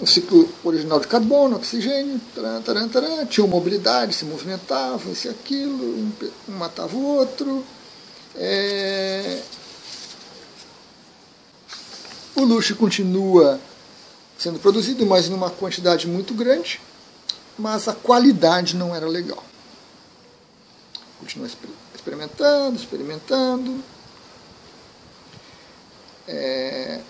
um 0.00 0.06
ciclo 0.06 0.48
original 0.64 0.98
de 0.98 1.06
carbono, 1.06 1.56
oxigênio, 1.56 2.20
taran, 2.34 2.60
taran, 2.60 2.88
taran, 2.88 3.26
tinha 3.26 3.46
mobilidade, 3.46 4.14
se 4.14 4.24
movimentavam, 4.24 5.12
isso 5.12 5.28
e 5.28 5.30
aquilo, 5.30 5.84
um, 5.84 6.12
um 6.48 6.52
matava 6.56 6.96
o 6.96 7.04
outro. 7.04 7.64
É... 8.34 9.42
O 12.34 12.44
luxo 12.44 12.74
continua 12.74 13.60
sendo 14.38 14.60
produzido, 14.60 15.04
mas 15.04 15.28
numa 15.28 15.50
quantidade 15.50 16.06
muito 16.06 16.32
grande, 16.32 16.80
mas 17.58 17.88
a 17.88 17.92
qualidade 17.92 18.76
não 18.76 18.94
era 18.94 19.06
legal. 19.06 19.44
Continua 21.18 21.48
experimentando, 21.92 22.76
experimentando. 22.76 23.82
É, 26.28 27.00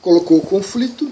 colocou 0.00 0.38
o 0.38 0.46
conflito, 0.46 1.10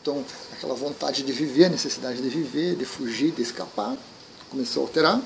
então 0.00 0.24
aquela 0.52 0.74
vontade 0.74 1.22
de 1.22 1.32
viver, 1.32 1.66
a 1.66 1.68
necessidade 1.68 2.20
de 2.20 2.28
viver, 2.28 2.74
de 2.74 2.84
fugir, 2.84 3.30
de 3.30 3.42
escapar, 3.42 3.96
começou 4.50 4.82
a 4.82 4.86
alterar, 4.86 5.22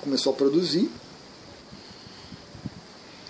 começou 0.00 0.32
a 0.32 0.36
produzir, 0.36 0.90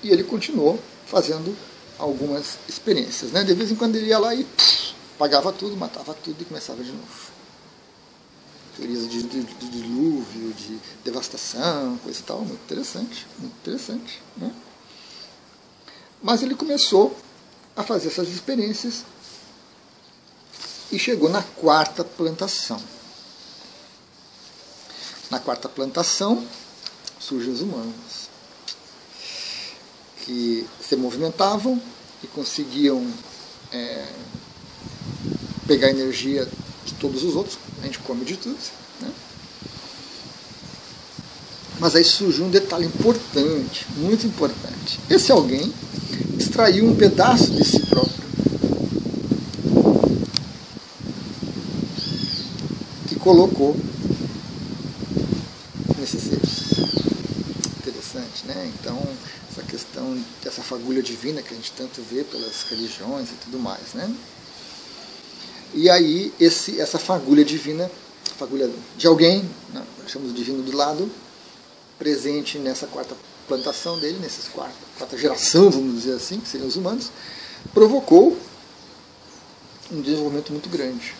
e 0.02 0.10
ele 0.10 0.22
continuou 0.22 0.78
fazendo 1.06 1.54
algumas 1.98 2.58
experiências. 2.68 3.32
Né? 3.32 3.42
De 3.44 3.52
vez 3.54 3.70
em 3.70 3.74
quando 3.74 3.96
ele 3.96 4.06
ia 4.06 4.18
lá 4.18 4.34
e 4.34 4.46
pagava 5.18 5.52
tudo, 5.52 5.76
matava 5.76 6.14
tudo 6.14 6.40
e 6.40 6.44
começava 6.44 6.82
de 6.82 6.92
novo. 6.92 7.38
Teorias 8.76 9.08
de, 9.08 9.22
de, 9.24 9.42
de, 9.42 9.68
dilúvio, 9.68 10.52
de 10.52 10.78
devastação, 11.04 11.98
coisa 11.98 12.20
e 12.20 12.22
tal, 12.22 12.38
muito 12.40 12.62
interessante, 12.62 13.26
muito 13.38 13.54
interessante. 13.56 14.22
Né? 14.36 14.54
Mas 16.22 16.42
ele 16.42 16.54
começou 16.54 17.16
a 17.76 17.82
fazer 17.82 18.08
essas 18.08 18.28
experiências 18.28 19.04
e 20.92 20.98
chegou 20.98 21.28
na 21.28 21.42
quarta 21.42 22.04
plantação. 22.04 22.80
Na 25.30 25.40
quarta 25.40 25.68
plantação 25.68 26.46
surgem 27.18 27.52
os 27.52 27.60
humanos 27.60 28.28
que 30.28 30.66
se 30.78 30.94
movimentavam 30.94 31.80
e 32.23 32.26
conseguiam 32.26 33.02
é, 33.73 34.06
pegar 35.66 35.88
energia 35.88 36.47
de 36.85 36.92
todos 37.00 37.25
os 37.25 37.35
outros. 37.35 37.58
A 37.80 37.87
gente 37.87 37.99
come 38.00 38.26
de 38.26 38.37
tudo. 38.37 38.58
Né? 39.00 39.11
Mas 41.80 41.97
aí 41.97 42.04
surgiu 42.04 42.44
um 42.44 42.50
detalhe 42.50 42.85
importante, 42.85 43.87
muito 43.97 44.26
importante. 44.26 45.00
Esse 45.08 45.32
alguém 45.32 45.73
extraiu 46.38 46.85
um 46.85 46.94
pedaço 46.94 47.50
de 47.50 47.64
si 47.64 47.80
próprio. 47.87 48.28
Que 53.08 53.14
colocou 53.16 53.75
nesses 55.99 56.23
seres. 56.23 56.78
Interessante, 57.78 58.44
né? 58.47 58.70
Então, 58.78 59.00
essa 59.58 59.62
questão 59.62 60.24
dessa 60.42 60.62
fagulha 60.62 61.02
divina 61.02 61.42
que 61.42 61.52
a 61.52 61.56
gente 61.56 61.72
tanto 61.72 62.00
vê 62.02 62.22
pelas 62.22 62.62
religiões 62.70 63.30
e 63.30 63.34
tudo 63.34 63.58
mais, 63.58 63.92
né? 63.94 64.14
E 65.74 65.90
aí 65.90 66.32
esse, 66.38 66.80
essa 66.80 66.98
fagulha 66.98 67.44
divina, 67.44 67.90
fagulha 68.36 68.70
de 68.96 69.06
alguém, 69.06 69.48
né, 69.72 69.84
chamamos 70.06 70.34
divino 70.34 70.62
do 70.62 70.74
lado, 70.74 71.10
presente 71.98 72.58
nessa 72.58 72.86
quarta 72.86 73.16
plantação 73.46 73.98
dele, 73.98 74.18
nessa 74.18 74.48
quarta, 74.50 74.76
quarta 74.96 75.18
geração, 75.18 75.70
vamos 75.70 76.02
dizer 76.02 76.14
assim, 76.14 76.38
que 76.38 76.48
seriam 76.48 76.68
os 76.68 76.76
humanos, 76.76 77.10
provocou 77.74 78.38
um 79.90 80.00
desenvolvimento 80.00 80.52
muito 80.52 80.68
grande. 80.68 81.14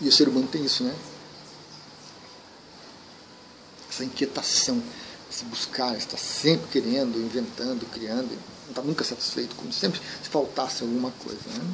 E 0.00 0.08
o 0.08 0.12
ser 0.12 0.28
humano 0.28 0.48
tem 0.48 0.64
isso, 0.64 0.82
né? 0.82 0.94
Essa 3.88 4.04
inquietação, 4.04 4.82
se 5.34 5.44
buscar, 5.46 5.96
está 5.96 6.16
sempre 6.16 6.68
querendo, 6.70 7.18
inventando, 7.18 7.84
criando, 7.92 8.30
não 8.64 8.70
está 8.70 8.82
nunca 8.82 9.02
satisfeito, 9.02 9.56
como 9.56 9.72
sempre 9.72 10.00
se 10.22 10.28
faltasse 10.28 10.82
alguma 10.82 11.10
coisa. 11.10 11.40
Né? 11.46 11.64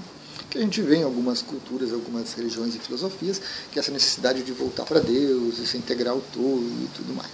Que 0.49 0.59
a 0.59 0.63
gente 0.63 0.81
vê 0.81 0.97
em 0.97 1.03
algumas 1.03 1.43
culturas, 1.43 1.93
algumas 1.93 2.33
religiões 2.33 2.75
e 2.75 2.79
filosofias, 2.79 3.41
que 3.71 3.79
essa 3.79 3.93
necessidade 3.93 4.43
de 4.43 4.53
voltar 4.53 4.85
para 4.85 4.99
Deus, 4.99 5.59
e 5.59 5.67
se 5.67 5.77
integrar 5.77 6.15
ao 6.15 6.21
todo 6.21 6.63
e 6.63 6.89
tudo 6.97 7.15
mais. 7.15 7.31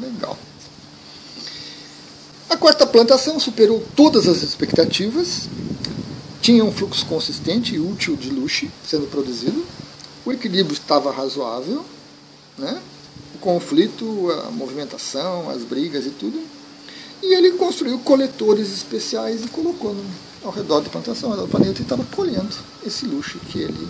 Legal. 0.00 0.38
A 2.48 2.56
quarta 2.56 2.86
plantação 2.86 3.38
superou 3.38 3.86
todas 3.94 4.26
as 4.26 4.42
expectativas, 4.42 5.48
tinha 6.40 6.64
um 6.64 6.72
fluxo 6.72 7.04
consistente 7.04 7.74
e 7.74 7.78
útil 7.78 8.16
de 8.16 8.30
luxo 8.30 8.68
sendo 8.86 9.06
produzido, 9.10 9.66
o 10.24 10.32
equilíbrio 10.32 10.72
estava 10.72 11.12
razoável, 11.12 11.84
né? 12.56 12.80
O 13.38 13.40
conflito, 13.40 14.30
a 14.46 14.50
movimentação, 14.50 15.48
as 15.48 15.62
brigas 15.62 16.04
e 16.06 16.10
tudo. 16.10 16.38
E 17.22 17.34
ele 17.34 17.52
construiu 17.52 17.98
coletores 18.00 18.72
especiais 18.72 19.44
e 19.44 19.48
colocou 19.48 19.94
no, 19.94 20.04
ao 20.44 20.52
redor 20.52 20.80
da 20.80 20.90
plantação, 20.90 21.30
ao 21.30 21.36
redor 21.36 21.46
do 21.46 21.50
planeta, 21.50 21.80
e 21.80 21.82
estava 21.82 22.04
colhendo 22.14 22.54
esse 22.84 23.06
luxo 23.06 23.38
que 23.38 23.60
ele 23.60 23.88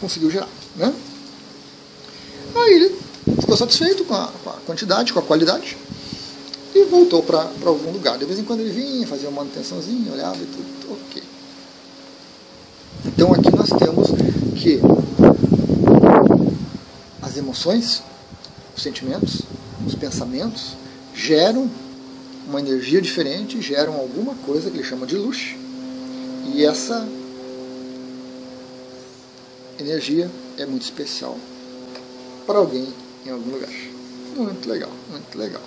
conseguiu 0.00 0.30
gerar. 0.30 0.48
Né? 0.76 0.94
Aí 2.54 2.74
ele 2.74 2.96
ficou 3.40 3.56
satisfeito 3.56 4.04
com 4.04 4.14
a, 4.14 4.30
com 4.44 4.50
a 4.50 4.54
quantidade, 4.66 5.12
com 5.12 5.18
a 5.18 5.22
qualidade, 5.22 5.76
e 6.74 6.84
voltou 6.84 7.22
para 7.22 7.48
algum 7.64 7.92
lugar. 7.92 8.18
De 8.18 8.24
vez 8.24 8.38
em 8.38 8.44
quando 8.44 8.60
ele 8.60 8.70
vinha, 8.70 9.06
fazia 9.06 9.28
uma 9.28 9.42
manutençãozinha, 9.42 10.12
olhava 10.12 10.36
e 10.36 10.46
tudo, 10.46 10.92
ok. 10.92 11.22
Então 13.04 13.32
aqui 13.32 13.54
nós 13.54 13.68
temos 13.70 14.08
que 14.56 14.80
emoções, 17.52 18.02
os 18.74 18.82
sentimentos, 18.82 19.42
os 19.86 19.94
pensamentos 19.94 20.74
geram 21.14 21.70
uma 22.46 22.58
energia 22.58 23.00
diferente, 23.00 23.60
geram 23.60 23.94
alguma 23.94 24.34
coisa 24.36 24.70
que 24.70 24.78
ele 24.78 24.88
chama 24.88 25.06
de 25.06 25.16
luz. 25.16 25.54
E 26.54 26.64
essa 26.64 27.06
energia 29.78 30.30
é 30.56 30.64
muito 30.64 30.82
especial 30.82 31.36
para 32.46 32.58
alguém 32.58 32.88
em 33.26 33.30
algum 33.30 33.50
lugar. 33.50 33.70
Muito 34.34 34.68
legal, 34.68 34.90
muito 35.10 35.38
legal. 35.38 35.62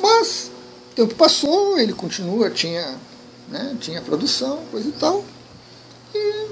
Mas 0.00 0.50
o 0.90 0.94
tempo 0.94 1.14
passou, 1.16 1.78
ele 1.78 1.92
continua, 1.92 2.50
tinha, 2.50 2.96
né, 3.48 3.76
tinha 3.78 4.00
produção, 4.00 4.64
coisa 4.70 4.88
e 4.88 4.92
tal. 4.92 5.22
E 6.14 6.48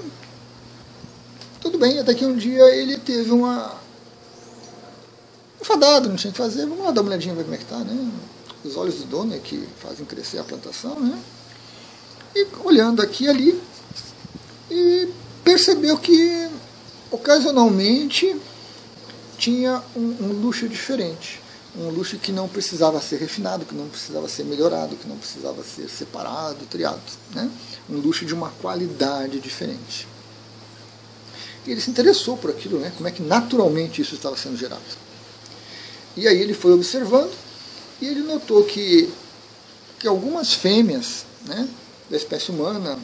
tudo 1.61 1.77
bem, 1.77 1.99
até 1.99 2.13
que 2.13 2.25
um 2.25 2.35
dia 2.35 2.63
ele 2.75 2.97
teve 2.97 3.31
uma. 3.31 3.79
enfadado, 5.61 6.09
não 6.09 6.15
tinha 6.15 6.29
o 6.29 6.33
que 6.33 6.41
fazer, 6.41 6.65
vamos 6.65 6.83
lá 6.83 6.91
dar 6.91 7.01
uma 7.01 7.09
olhadinha 7.09 7.33
ver 7.35 7.43
como 7.43 7.55
é 7.55 7.57
que 7.57 7.65
tá, 7.65 7.77
né? 7.77 8.11
Os 8.63 8.75
olhos 8.75 8.95
do 8.95 9.05
dono 9.05 9.33
é 9.33 9.39
que 9.39 9.67
fazem 9.79 10.05
crescer 10.05 10.39
a 10.39 10.43
plantação, 10.43 10.99
né? 10.99 11.17
E 12.35 12.47
olhando 12.63 13.01
aqui 13.01 13.25
e 13.25 13.29
ali, 13.29 13.61
e 14.69 15.09
percebeu 15.43 15.97
que 15.97 16.49
ocasionalmente 17.09 18.35
tinha 19.37 19.81
um, 19.95 20.01
um 20.01 20.41
luxo 20.41 20.67
diferente 20.67 21.41
um 21.75 21.89
luxo 21.89 22.17
que 22.17 22.31
não 22.31 22.47
precisava 22.47 22.99
ser 22.99 23.17
refinado, 23.17 23.65
que 23.65 23.73
não 23.73 23.87
precisava 23.87 24.27
ser 24.27 24.43
melhorado, 24.43 24.95
que 24.95 25.07
não 25.07 25.17
precisava 25.17 25.63
ser 25.63 25.89
separado, 25.89 26.65
triado. 26.65 26.99
Né? 27.33 27.49
Um 27.89 27.97
luxo 27.97 28.25
de 28.25 28.33
uma 28.33 28.49
qualidade 28.61 29.39
diferente. 29.39 30.07
E 31.65 31.71
ele 31.71 31.81
se 31.81 31.89
interessou 31.89 32.37
por 32.37 32.49
aquilo, 32.49 32.79
né? 32.79 32.91
como 32.95 33.07
é 33.07 33.11
que 33.11 33.21
naturalmente 33.21 34.01
isso 34.01 34.15
estava 34.15 34.35
sendo 34.35 34.57
gerado. 34.57 34.81
E 36.17 36.27
aí 36.27 36.39
ele 36.39 36.53
foi 36.53 36.73
observando 36.73 37.31
e 38.01 38.07
ele 38.07 38.21
notou 38.21 38.63
que, 38.63 39.09
que 39.99 40.07
algumas 40.07 40.53
fêmeas 40.53 41.25
né, 41.45 41.67
da 42.09 42.17
espécie 42.17 42.51
humana, 42.51 42.97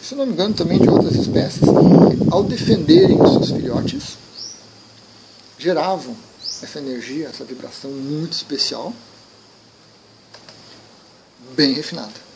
se 0.00 0.14
não 0.14 0.24
me 0.24 0.32
engano 0.32 0.54
também 0.54 0.78
de 0.78 0.88
outras 0.88 1.14
espécies, 1.14 1.62
ao 2.30 2.44
defenderem 2.44 3.20
os 3.20 3.32
seus 3.32 3.50
filhotes, 3.50 4.16
geravam 5.58 6.16
essa 6.62 6.78
energia, 6.78 7.28
essa 7.28 7.44
vibração 7.44 7.90
muito 7.90 8.32
especial, 8.32 8.92
bem 11.54 11.72
refinada. 11.72 12.28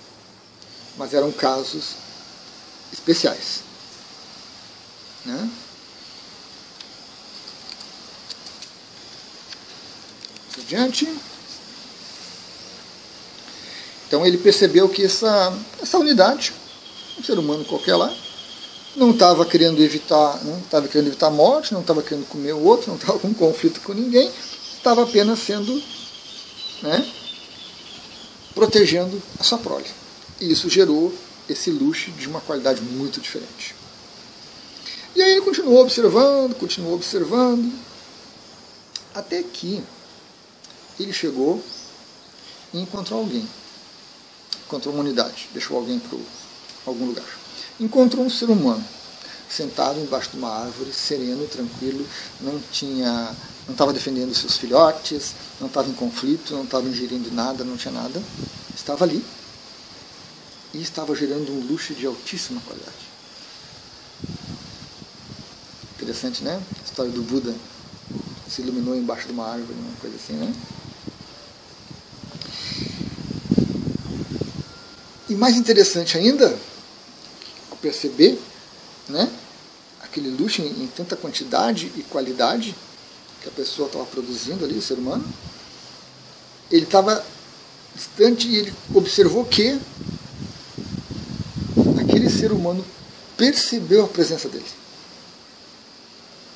Mas 0.98 1.14
eram 1.14 1.30
casos 1.32 1.94
especiais. 2.92 3.62
Né? 5.24 5.50
Adiante. 10.58 11.08
Então 14.06 14.26
ele 14.26 14.36
percebeu 14.38 14.88
que 14.88 15.04
essa, 15.04 15.56
essa 15.80 15.98
unidade, 15.98 16.52
um 17.18 17.22
ser 17.22 17.38
humano 17.38 17.64
qualquer 17.64 17.96
lá, 17.96 18.14
não 18.94 19.12
estava 19.12 19.46
querendo 19.46 19.82
evitar, 19.82 20.44
não 20.44 20.58
estava 20.58 20.86
querendo 20.86 21.06
evitar 21.08 21.28
a 21.28 21.30
morte, 21.30 21.72
não 21.72 21.80
estava 21.80 22.02
querendo 22.02 22.28
comer 22.28 22.52
o 22.52 22.62
outro, 22.62 22.90
não 22.90 22.96
estava 22.96 23.18
com 23.18 23.32
conflito 23.32 23.80
com 23.80 23.94
ninguém, 23.94 24.30
estava 24.76 25.04
apenas 25.04 25.38
sendo, 25.38 25.82
né, 26.82 27.10
protegendo 28.54 29.22
a 29.38 29.44
sua 29.44 29.58
prole. 29.58 29.86
E 30.40 30.52
isso 30.52 30.68
gerou 30.68 31.14
esse 31.48 31.70
luxo 31.70 32.10
de 32.10 32.28
uma 32.28 32.40
qualidade 32.40 32.82
muito 32.82 33.20
diferente. 33.20 33.74
E 35.14 35.22
aí 35.22 35.32
ele 35.32 35.42
continuou 35.42 35.80
observando, 35.80 36.54
continuou 36.54 36.94
observando, 36.94 37.72
até 39.14 39.42
que 39.42 39.82
ele 40.98 41.12
chegou 41.12 41.62
e 42.72 42.80
encontrou 42.80 43.20
alguém. 43.20 43.48
Encontrou 44.66 44.94
uma 44.94 45.02
unidade, 45.02 45.48
deixou 45.52 45.76
alguém 45.76 45.98
para 45.98 46.18
algum 46.86 47.06
lugar 47.06 47.42
encontrou 47.80 48.24
um 48.24 48.30
ser 48.30 48.48
humano 48.50 48.84
sentado 49.48 50.00
embaixo 50.00 50.30
de 50.30 50.38
uma 50.38 50.48
árvore, 50.48 50.92
sereno, 50.94 51.46
tranquilo, 51.46 52.06
não 52.40 52.58
tinha, 52.70 53.36
não 53.66 53.72
estava 53.72 53.92
defendendo 53.92 54.34
seus 54.34 54.56
filhotes, 54.56 55.34
não 55.60 55.66
estava 55.66 55.90
em 55.90 55.92
conflito, 55.92 56.54
não 56.54 56.64
estava 56.64 56.88
ingerindo 56.88 57.30
nada, 57.30 57.62
não 57.62 57.76
tinha 57.76 57.92
nada, 57.92 58.22
estava 58.74 59.04
ali 59.04 59.22
e 60.72 60.80
estava 60.80 61.14
gerando 61.14 61.52
um 61.52 61.66
luxo 61.66 61.92
de 61.92 62.06
altíssima 62.06 62.62
qualidade. 62.62 63.11
Interessante, 66.02 66.42
né? 66.42 66.60
A 66.80 66.84
história 66.84 67.12
do 67.12 67.22
Buda 67.22 67.54
se 68.50 68.60
iluminou 68.60 68.96
embaixo 68.96 69.28
de 69.28 69.32
uma 69.32 69.46
árvore, 69.46 69.72
uma 69.72 69.96
coisa 70.00 70.16
assim, 70.16 70.32
né? 70.32 70.52
E 75.28 75.34
mais 75.36 75.56
interessante 75.56 76.18
ainda, 76.18 76.58
perceber 77.80 78.36
né, 79.08 79.30
aquele 80.02 80.30
luxo 80.30 80.60
em, 80.60 80.82
em 80.82 80.86
tanta 80.88 81.14
quantidade 81.14 81.92
e 81.96 82.02
qualidade 82.02 82.74
que 83.40 83.48
a 83.48 83.52
pessoa 83.52 83.86
estava 83.86 84.04
produzindo 84.04 84.64
ali, 84.64 84.76
o 84.76 84.82
ser 84.82 84.94
humano, 84.94 85.24
ele 86.68 86.84
estava 86.84 87.24
distante 87.94 88.48
e 88.48 88.56
ele 88.56 88.74
observou 88.92 89.44
que 89.44 89.78
aquele 92.00 92.28
ser 92.28 92.50
humano 92.50 92.84
percebeu 93.36 94.04
a 94.04 94.08
presença 94.08 94.48
dele. 94.48 94.81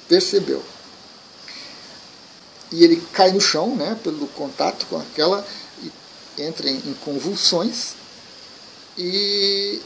Percebeu. 0.08 0.62
E 2.72 2.82
ele 2.82 2.96
cai 3.12 3.32
no 3.32 3.40
chão, 3.40 3.74
né, 3.76 3.98
pelo 4.02 4.26
contato 4.28 4.86
com 4.86 4.98
aquela, 4.98 5.46
entra 6.38 6.68
em, 6.68 6.94
convulsões 7.04 7.94
e 8.98 9.80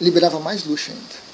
liberava 0.00 0.38
mais 0.38 0.64
luxo 0.64 0.90
ainda. 0.90 1.32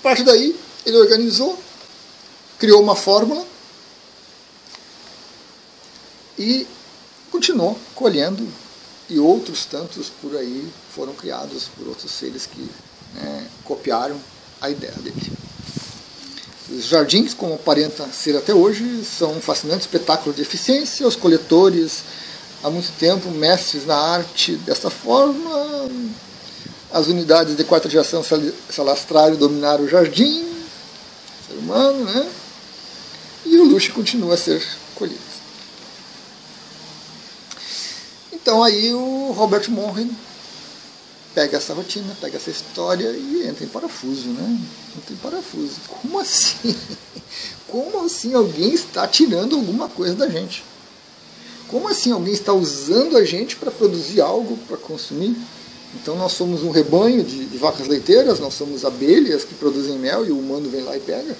A 0.00 0.02
partir 0.02 0.22
daí, 0.22 0.58
ele 0.84 0.96
organizou, 0.96 1.58
criou 2.58 2.82
uma 2.82 2.94
fórmula 2.94 3.46
e 6.38 6.66
continuou 7.30 7.78
colhendo 7.94 8.46
e 9.08 9.18
outros 9.18 9.64
tantos 9.64 10.08
por 10.08 10.36
aí 10.36 10.70
foram 10.94 11.14
criados 11.14 11.68
por 11.68 11.88
outros 11.88 12.10
seres 12.10 12.46
que 12.46 12.68
né, 13.14 13.46
copiaram 13.64 14.16
a 14.60 14.70
ideia 14.70 14.94
dele. 14.94 15.32
Os 16.70 16.86
jardins, 16.86 17.34
como 17.34 17.54
aparenta 17.54 18.06
ser 18.08 18.36
até 18.36 18.54
hoje, 18.54 19.04
são 19.04 19.32
um 19.36 19.40
fascinante 19.40 19.82
espetáculo 19.82 20.34
de 20.34 20.42
eficiência. 20.42 21.06
Os 21.06 21.14
coletores 21.14 22.02
há 22.62 22.70
muito 22.70 22.90
tempo 22.98 23.30
mestres 23.30 23.86
na 23.86 23.96
arte 23.96 24.56
dessa 24.56 24.88
forma, 24.88 25.90
as 26.90 27.08
unidades 27.08 27.56
de 27.56 27.64
quarta 27.64 27.90
geração 27.90 28.22
salastrário 28.70 29.36
dominaram 29.36 29.84
o 29.84 29.88
jardim, 29.88 30.42
o 30.44 31.46
ser 31.46 31.58
humano, 31.58 32.04
né? 32.04 32.30
E 33.44 33.58
o 33.58 33.64
luxo 33.64 33.92
continua 33.92 34.34
a 34.34 34.38
ser 34.38 34.64
colhido. 34.94 35.20
Então 38.32 38.62
aí 38.62 38.94
o 38.94 39.32
Robert 39.36 39.68
Monroe 39.70 40.10
pega 41.34 41.56
essa 41.56 41.74
rotina, 41.74 42.16
pega 42.20 42.36
essa 42.36 42.50
história 42.50 43.10
e 43.10 43.46
entra 43.46 43.64
em 43.64 43.68
parafuso, 43.68 44.28
né? 44.28 44.60
Entra 44.96 45.12
em 45.12 45.16
parafuso. 45.16 45.80
Como 45.88 46.18
assim? 46.18 46.76
Como 47.68 48.04
assim 48.04 48.34
alguém 48.34 48.72
está 48.72 49.06
tirando 49.08 49.56
alguma 49.56 49.88
coisa 49.88 50.14
da 50.14 50.28
gente? 50.28 50.64
Como 51.66 51.88
assim 51.88 52.12
alguém 52.12 52.32
está 52.32 52.52
usando 52.52 53.16
a 53.16 53.24
gente 53.24 53.56
para 53.56 53.70
produzir 53.70 54.20
algo 54.20 54.56
para 54.68 54.76
consumir? 54.76 55.36
Então 55.94 56.16
nós 56.16 56.32
somos 56.32 56.62
um 56.62 56.70
rebanho 56.70 57.24
de, 57.24 57.46
de, 57.46 57.58
vacas 57.58 57.86
leiteiras, 57.86 58.38
nós 58.38 58.54
somos 58.54 58.84
abelhas 58.84 59.44
que 59.44 59.54
produzem 59.54 59.98
mel 59.98 60.26
e 60.26 60.30
o 60.30 60.38
humano 60.38 60.68
vem 60.68 60.82
lá 60.82 60.96
e 60.96 61.00
pega. 61.00 61.36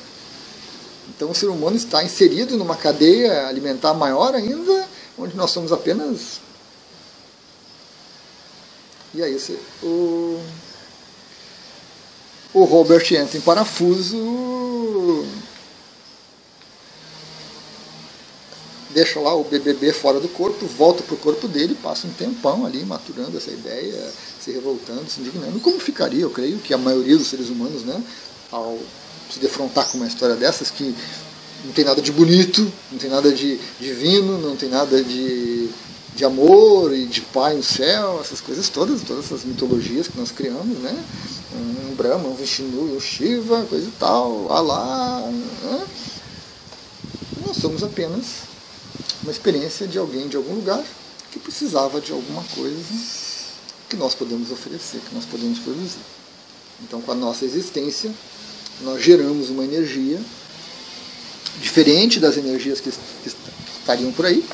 Então 1.09 1.31
o 1.31 1.35
ser 1.35 1.47
humano 1.47 1.77
está 1.77 2.03
inserido 2.03 2.57
numa 2.57 2.77
cadeia 2.77 3.47
alimentar 3.47 3.95
maior 3.95 4.35
ainda, 4.35 4.89
onde 5.19 5.37
nós 5.37 5.51
somos 5.51 5.73
apenas 5.73 6.41
e 9.15 9.23
aí. 9.23 9.37
O, 9.83 10.41
o 12.53 12.65
Robert 12.65 13.07
entra 13.13 13.39
em 13.39 13.41
parafuso, 13.41 15.27
deixa 18.91 19.19
lá 19.21 19.35
o 19.35 19.45
BBB 19.45 19.93
fora 19.93 20.21
do 20.21 20.29
corpo, 20.29 20.67
volta 20.67 21.03
para 21.03 21.15
o 21.15 21.19
corpo 21.19 21.49
dele, 21.49 21.77
passa 21.83 22.07
um 22.07 22.13
tempão 22.13 22.65
ali 22.65 22.85
maturando 22.85 23.37
essa 23.37 23.51
ideia, 23.51 24.13
se 24.41 24.53
revoltando, 24.53 25.11
se 25.11 25.21
indignando. 25.21 25.59
Como 25.61 25.81
ficaria, 25.81 26.23
eu 26.23 26.31
creio, 26.31 26.59
que 26.59 26.73
a 26.73 26.79
maioria 26.79 27.17
dos 27.17 27.27
seres 27.27 27.49
humanos, 27.49 27.83
né, 27.83 28.03
ao 28.53 28.79
se 29.31 29.41
defrontar 29.41 29.89
com 29.89 29.99
uma 29.99 30.07
história 30.07 30.37
dessas 30.37 30.71
que 30.71 30.95
não 31.65 31.73
tem 31.73 31.85
nada 31.85 32.01
de 32.01 32.13
bonito, 32.13 32.71
não 32.93 32.99
tem 32.99 33.11
nada 33.11 33.33
de 33.33 33.59
divino, 33.81 34.39
não 34.39 34.55
tem 34.55 34.69
nada 34.69 35.03
de 35.03 35.69
de 36.15 36.25
amor 36.25 36.95
e 36.95 37.07
de 37.07 37.21
pai 37.21 37.55
no 37.55 37.63
céu, 37.63 38.21
essas 38.21 38.41
coisas 38.41 38.69
todas, 38.69 39.03
todas 39.03 39.25
essas 39.27 39.45
mitologias 39.45 40.07
que 40.07 40.17
nós 40.17 40.31
criamos, 40.31 40.79
né? 40.79 41.05
Um 41.53 41.95
Brahma, 41.95 42.29
um 42.29 42.35
Vishnu, 42.35 42.97
um 42.97 43.01
Shiva, 43.01 43.65
coisa 43.65 43.87
e 43.87 43.93
tal, 43.93 44.53
Alá. 44.53 45.21
Né? 45.21 45.87
Nós 47.47 47.57
somos 47.57 47.83
apenas 47.83 48.43
uma 49.23 49.33
experiência 49.33 49.87
de 49.87 49.99
alguém 49.99 50.29
de 50.29 50.37
algum 50.37 50.55
lugar 50.55 50.85
que 51.33 51.39
precisava 51.39 52.01
de 52.01 52.13
alguma 52.13 52.45
coisa 52.55 52.85
que 53.89 53.97
nós 53.97 54.15
podemos 54.15 54.51
oferecer, 54.51 55.01
que 55.01 55.15
nós 55.15 55.25
podemos 55.25 55.59
produzir. 55.59 55.99
Então, 56.83 57.01
com 57.01 57.13
a 57.13 57.15
nossa 57.15 57.45
existência, 57.45 58.13
nós 58.83 59.03
geramos 59.03 59.51
uma 59.51 59.65
energia 59.65 60.21
diferente 61.61 62.19
das 62.19 62.37
energias 62.37 62.81
que, 62.81 62.91
que 62.91 63.31
estariam 63.79 64.13
por 64.13 64.27
aí, 64.27 64.45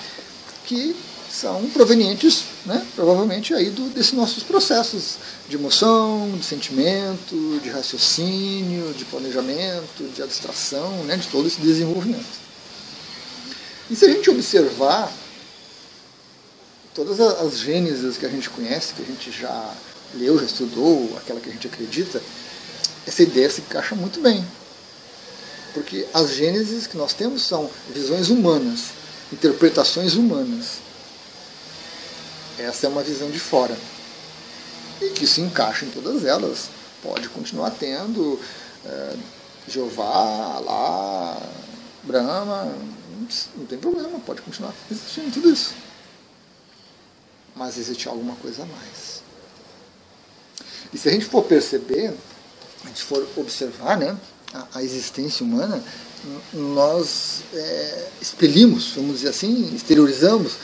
que 0.66 0.94
são 1.32 1.70
provenientes, 1.70 2.44
né, 2.66 2.84
provavelmente, 2.96 3.54
aí 3.54 3.70
do, 3.70 3.88
desses 3.90 4.12
nossos 4.12 4.42
processos 4.42 5.16
de 5.48 5.56
emoção, 5.56 6.32
de 6.36 6.44
sentimento, 6.44 7.60
de 7.62 7.70
raciocínio, 7.70 8.92
de 8.94 9.04
planejamento, 9.04 10.12
de 10.12 10.22
abstração, 10.22 11.04
né, 11.04 11.16
de 11.16 11.28
todo 11.28 11.46
esse 11.46 11.60
desenvolvimento. 11.60 12.40
E 13.88 13.96
se 13.96 14.04
a 14.04 14.08
gente 14.08 14.28
observar 14.28 15.12
todas 16.94 17.20
as 17.20 17.58
gênesis 17.58 18.16
que 18.16 18.26
a 18.26 18.28
gente 18.28 18.50
conhece, 18.50 18.94
que 18.94 19.02
a 19.02 19.06
gente 19.06 19.30
já 19.30 19.74
leu, 20.14 20.38
já 20.38 20.44
estudou, 20.44 21.16
aquela 21.16 21.40
que 21.40 21.48
a 21.48 21.52
gente 21.52 21.66
acredita, 21.66 22.20
essa 23.06 23.22
ideia 23.22 23.48
se 23.48 23.60
encaixa 23.60 23.94
muito 23.94 24.20
bem. 24.20 24.44
Porque 25.72 26.06
as 26.12 26.34
gênesis 26.34 26.86
que 26.86 26.96
nós 26.96 27.12
temos 27.12 27.42
são 27.42 27.70
visões 27.94 28.28
humanas, 28.28 28.86
interpretações 29.32 30.14
humanas. 30.14 30.89
Essa 32.60 32.86
é 32.86 32.88
uma 32.88 33.02
visão 33.02 33.30
de 33.30 33.38
fora. 33.38 33.76
E 35.00 35.10
que 35.10 35.26
se 35.26 35.40
encaixa 35.40 35.84
em 35.84 35.90
todas 35.90 36.24
elas. 36.24 36.68
Pode 37.02 37.28
continuar 37.30 37.70
tendo 37.70 38.38
é, 38.84 39.16
Jeová, 39.66 40.56
Alá, 40.56 41.40
Brahma, 42.02 42.74
não 43.56 43.66
tem 43.66 43.78
problema, 43.78 44.18
pode 44.20 44.42
continuar 44.42 44.74
existindo 44.90 45.30
tudo 45.30 45.50
isso. 45.50 45.74
Mas 47.54 47.78
existe 47.78 48.08
alguma 48.08 48.36
coisa 48.36 48.62
a 48.62 48.66
mais. 48.66 49.22
E 50.92 50.98
se 50.98 51.08
a 51.08 51.12
gente 51.12 51.24
for 51.24 51.44
perceber, 51.44 52.14
a 52.84 52.88
gente 52.88 53.02
for 53.02 53.26
observar 53.36 53.96
né, 53.96 54.16
a, 54.52 54.66
a 54.78 54.82
existência 54.82 55.44
humana, 55.44 55.82
nós 56.52 57.42
é, 57.54 58.08
expelimos, 58.20 58.92
vamos 58.92 59.16
dizer 59.16 59.30
assim, 59.30 59.74
exteriorizamos 59.74 60.54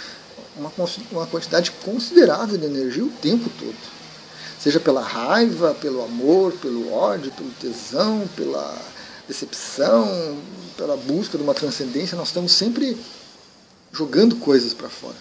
uma, 0.57 0.73
uma 1.13 1.27
quantidade 1.27 1.71
considerável 1.85 2.57
de 2.57 2.65
energia 2.65 3.05
o 3.05 3.11
tempo 3.11 3.51
todo. 3.59 3.77
Seja 4.59 4.81
pela 4.81 5.03
raiva, 5.03 5.75
pelo 5.75 6.03
amor, 6.03 6.53
pelo 6.55 6.93
ódio, 6.93 7.31
pelo 7.33 7.51
tesão, 7.53 8.27
pela 8.35 8.77
decepção, 9.29 10.39
pela 10.77 10.97
busca 10.97 11.37
de 11.37 11.45
uma 11.45 11.55
transcendência, 11.55 12.17
nós 12.17 12.29
estamos 12.29 12.53
sempre 12.53 12.97
jogando 13.93 14.37
coisas 14.37 14.73
para 14.75 14.89
fora 14.89 15.17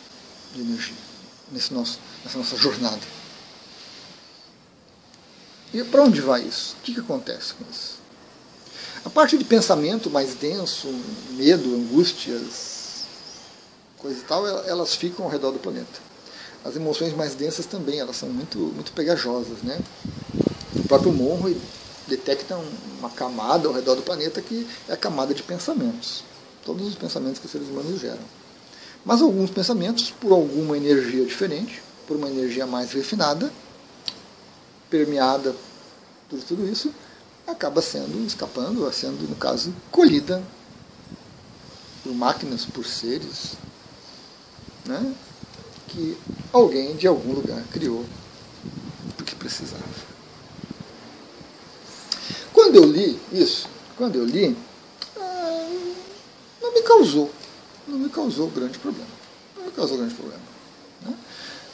de 0.54 0.62
energia 0.62 0.96
nesse 1.52 1.74
nosso, 1.74 2.00
nessa 2.24 2.38
nossa 2.38 2.58
jornada. 2.58 3.02
E 5.74 5.84
para 5.84 6.04
onde 6.04 6.22
vai 6.22 6.42
isso? 6.42 6.76
O 6.80 6.84
que, 6.84 6.94
que 6.94 7.00
acontece 7.00 7.54
com 7.54 7.66
isso? 7.70 7.96
A 9.04 9.10
parte 9.10 9.38
de 9.38 9.44
pensamento 9.44 10.10
mais 10.10 10.34
denso, 10.36 10.88
medo, 11.32 11.76
angústias, 11.76 12.75
coisa 14.06 14.20
e 14.20 14.24
tal, 14.24 14.48
elas 14.68 14.94
ficam 14.94 15.26
ao 15.26 15.32
redor 15.32 15.52
do 15.52 15.58
planeta. 15.58 16.00
As 16.64 16.76
emoções 16.76 17.16
mais 17.16 17.34
densas 17.34 17.66
também, 17.66 18.00
elas 18.00 18.16
são 18.16 18.30
muito, 18.30 18.60
muito 18.60 18.92
pegajosas. 18.92 19.64
Né? 19.64 19.80
O 20.76 20.88
próprio 20.88 21.12
Monroe 21.12 21.60
detecta 22.08 22.56
uma 23.00 23.10
camada 23.10 23.68
ao 23.68 23.74
redor 23.74 23.96
do 23.96 24.04
planeta 24.04 24.42
que 24.44 24.68
é 24.88 24.94
a 24.94 24.98
camada 24.98 25.34
de 25.34 25.42
pensamentos. 25.42 26.24
Todos 26.64 26.88
os 26.88 26.94
pensamentos 26.94 27.40
que 27.40 27.48
os 27.48 27.52
seres 27.52 27.68
humanos 27.68 28.00
geram. 28.00 28.22
Mas 29.04 29.24
alguns 29.24 29.50
pensamentos, 29.50 30.12
por 30.12 30.32
alguma 30.32 30.78
energia 30.78 31.26
diferente, 31.26 31.82
por 32.08 32.16
uma 32.16 32.30
energia 32.30 32.68
mais 32.68 32.92
refinada, 32.92 33.52
permeada 34.88 35.56
por 36.30 36.40
tudo 36.44 36.68
isso, 36.68 36.94
acaba 37.48 37.82
sendo, 37.82 38.24
escapando, 38.26 38.92
sendo, 38.94 39.28
no 39.28 39.36
caso, 39.36 39.74
colhida 39.92 40.44
por 42.04 42.14
máquinas, 42.14 42.66
por 42.66 42.86
seres, 42.86 43.54
né, 44.86 45.14
que 45.88 46.18
alguém 46.52 46.96
de 46.96 47.08
algum 47.08 47.34
lugar 47.34 47.62
criou 47.72 48.06
porque 49.18 49.36
precisava. 49.36 49.84
Quando 52.54 52.76
eu 52.76 52.86
li 52.86 53.20
isso, 53.32 53.68
quando 53.98 54.16
eu 54.16 54.26
li, 54.26 54.56
ah, 55.18 55.70
não 56.62 56.74
me 56.74 56.82
causou, 56.82 57.32
não 57.88 57.98
me 57.98 58.10
causou 58.10 58.50
grande 58.50 58.78
problema. 58.78 59.08
Não 59.58 59.66
me 59.66 59.72
causou 59.72 59.98
grande 59.98 60.14
problema. 60.14 60.42
Né? 61.02 61.14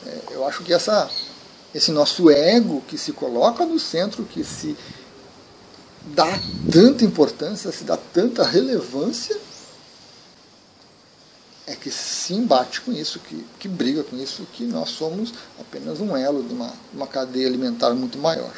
É, 0.08 0.22
eu 0.32 0.46
acho 0.46 0.64
que 0.64 0.74
essa, 0.74 1.10
esse 1.74 1.92
nosso 1.92 2.30
ego 2.30 2.82
que 2.88 2.98
se 2.98 3.12
coloca 3.12 3.66
no 3.66 3.80
centro, 3.80 4.24
que 4.24 4.44
se 4.44 4.76
dá 6.08 6.40
tanta 6.72 7.06
importância, 7.06 7.72
se 7.72 7.84
dá 7.84 7.98
tanta 7.98 8.44
relevância, 8.44 9.38
é 11.68 11.76
que 11.76 11.92
se 11.92 12.34
embate 12.34 12.82
com 12.82 12.92
isso, 12.92 13.20
que, 13.20 13.46
que 13.60 13.68
briga 13.68 14.04
com 14.04 14.18
isso, 14.18 14.46
que 14.52 14.64
nós 14.66 14.90
somos 14.90 15.34
apenas 15.60 16.00
um 16.00 16.16
elo 16.18 16.44
de 16.44 16.54
uma, 16.54 16.74
uma 16.94 17.08
cadeia 17.08 17.48
alimentar 17.48 17.94
muito 17.94 18.18
maior, 18.18 18.54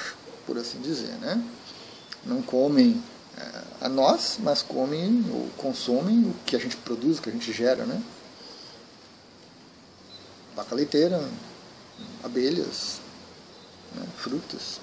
por 0.46 0.58
assim 0.58 0.80
dizer. 0.80 1.14
Né? 1.20 1.44
Não 2.26 2.42
comem 2.42 3.02
é, 3.38 3.62
a 3.82 3.90
nós, 3.90 4.38
mas 4.40 4.62
comem 4.62 5.26
ou 5.32 5.50
consomem 5.58 6.22
o 6.22 6.36
que 6.46 6.56
a 6.56 6.60
gente 6.60 6.78
produz, 6.78 7.18
o 7.18 7.22
que 7.22 7.30
a 7.30 7.34
gente 7.34 7.52
gera. 7.52 7.86
Né? 7.86 8.02
Vaca 10.56 10.74
leiteira, 10.74 11.24
abelhas, 12.24 13.00
né? 13.96 14.06
frutas. 14.18 14.80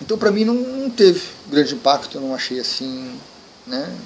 Então, 0.00 0.18
para 0.18 0.30
mim, 0.30 0.44
não, 0.44 0.54
não 0.54 0.90
teve 0.90 1.26
grande 1.48 1.74
impacto, 1.74 2.16
eu 2.16 2.20
não 2.20 2.34
achei 2.34 2.60
assim, 2.60 3.18
né? 3.66 3.96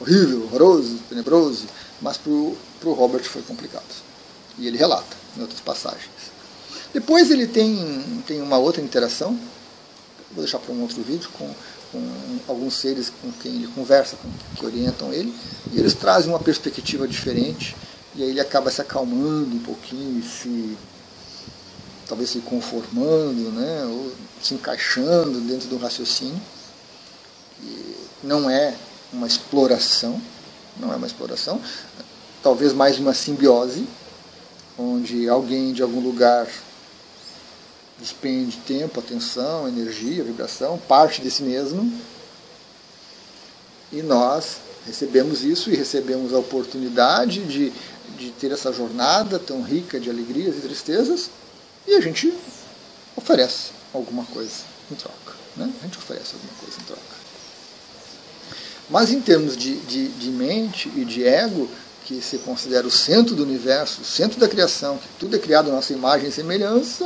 Horrível, 0.00 0.44
horroroso, 0.44 0.98
tenebroso, 1.08 1.66
mas 2.00 2.16
para 2.16 2.30
o 2.30 2.56
Robert 2.92 3.24
foi 3.24 3.42
complicado. 3.42 3.84
E 4.58 4.66
ele 4.66 4.78
relata 4.78 5.16
em 5.36 5.40
outras 5.42 5.60
passagens. 5.60 6.10
Depois 6.92 7.30
ele 7.30 7.46
tem, 7.46 8.22
tem 8.26 8.40
uma 8.40 8.58
outra 8.58 8.82
interação, 8.82 9.38
vou 10.32 10.42
deixar 10.42 10.58
para 10.58 10.72
um 10.72 10.82
outro 10.82 11.02
vídeo, 11.02 11.28
com, 11.38 11.48
com 11.92 12.38
alguns 12.48 12.74
seres 12.74 13.12
com 13.22 13.30
quem 13.32 13.56
ele 13.56 13.68
conversa, 13.68 14.16
com, 14.16 14.28
que 14.56 14.64
orientam 14.64 15.12
ele, 15.12 15.34
e 15.72 15.78
eles 15.78 15.94
trazem 15.94 16.30
uma 16.30 16.40
perspectiva 16.40 17.06
diferente, 17.06 17.76
e 18.14 18.22
aí 18.22 18.30
ele 18.30 18.40
acaba 18.40 18.70
se 18.70 18.80
acalmando 18.80 19.54
um 19.54 19.60
pouquinho 19.60 20.22
se 20.24 20.76
talvez 22.08 22.30
se 22.30 22.40
conformando, 22.40 23.52
né, 23.52 23.84
ou 23.84 24.12
se 24.42 24.54
encaixando 24.54 25.40
dentro 25.42 25.68
do 25.68 25.76
raciocínio. 25.78 26.40
E 27.62 27.96
não 28.24 28.50
é 28.50 28.74
uma 29.12 29.26
exploração, 29.26 30.20
não 30.76 30.92
é 30.92 30.96
uma 30.96 31.06
exploração, 31.06 31.60
talvez 32.42 32.72
mais 32.72 32.98
uma 32.98 33.12
simbiose, 33.12 33.86
onde 34.78 35.28
alguém 35.28 35.72
de 35.72 35.82
algum 35.82 36.00
lugar 36.00 36.48
despende 37.98 38.56
tempo, 38.58 38.98
atenção, 38.98 39.68
energia, 39.68 40.24
vibração, 40.24 40.78
parte 40.88 41.20
de 41.20 41.30
si 41.30 41.42
mesmo, 41.42 41.92
e 43.92 44.02
nós 44.02 44.56
recebemos 44.86 45.42
isso 45.42 45.70
e 45.70 45.76
recebemos 45.76 46.32
a 46.32 46.38
oportunidade 46.38 47.44
de, 47.44 47.72
de 48.16 48.30
ter 48.32 48.52
essa 48.52 48.72
jornada 48.72 49.38
tão 49.38 49.62
rica 49.62 50.00
de 50.00 50.08
alegrias 50.08 50.56
e 50.56 50.60
tristezas, 50.60 51.30
e 51.86 51.94
a 51.94 52.00
gente 52.00 52.32
oferece 53.16 53.72
alguma 53.92 54.24
coisa 54.26 54.64
em 54.90 54.94
troca. 54.94 55.34
Né? 55.56 55.70
A 55.80 55.84
gente 55.84 55.98
oferece 55.98 56.34
alguma 56.34 56.54
coisa 56.54 56.80
em 56.80 56.84
troca. 56.84 57.19
Mas 58.90 59.12
em 59.12 59.20
termos 59.20 59.56
de, 59.56 59.76
de, 59.76 60.08
de 60.08 60.30
mente 60.30 60.90
e 60.96 61.04
de 61.04 61.24
ego, 61.24 61.68
que 62.04 62.20
se 62.20 62.38
considera 62.38 62.86
o 62.86 62.90
centro 62.90 63.36
do 63.36 63.44
universo, 63.44 64.00
o 64.02 64.04
centro 64.04 64.40
da 64.40 64.48
criação, 64.48 64.98
que 64.98 65.06
tudo 65.18 65.36
é 65.36 65.38
criado 65.38 65.70
à 65.70 65.72
nossa 65.72 65.92
imagem 65.92 66.28
e 66.28 66.32
semelhança, 66.32 67.04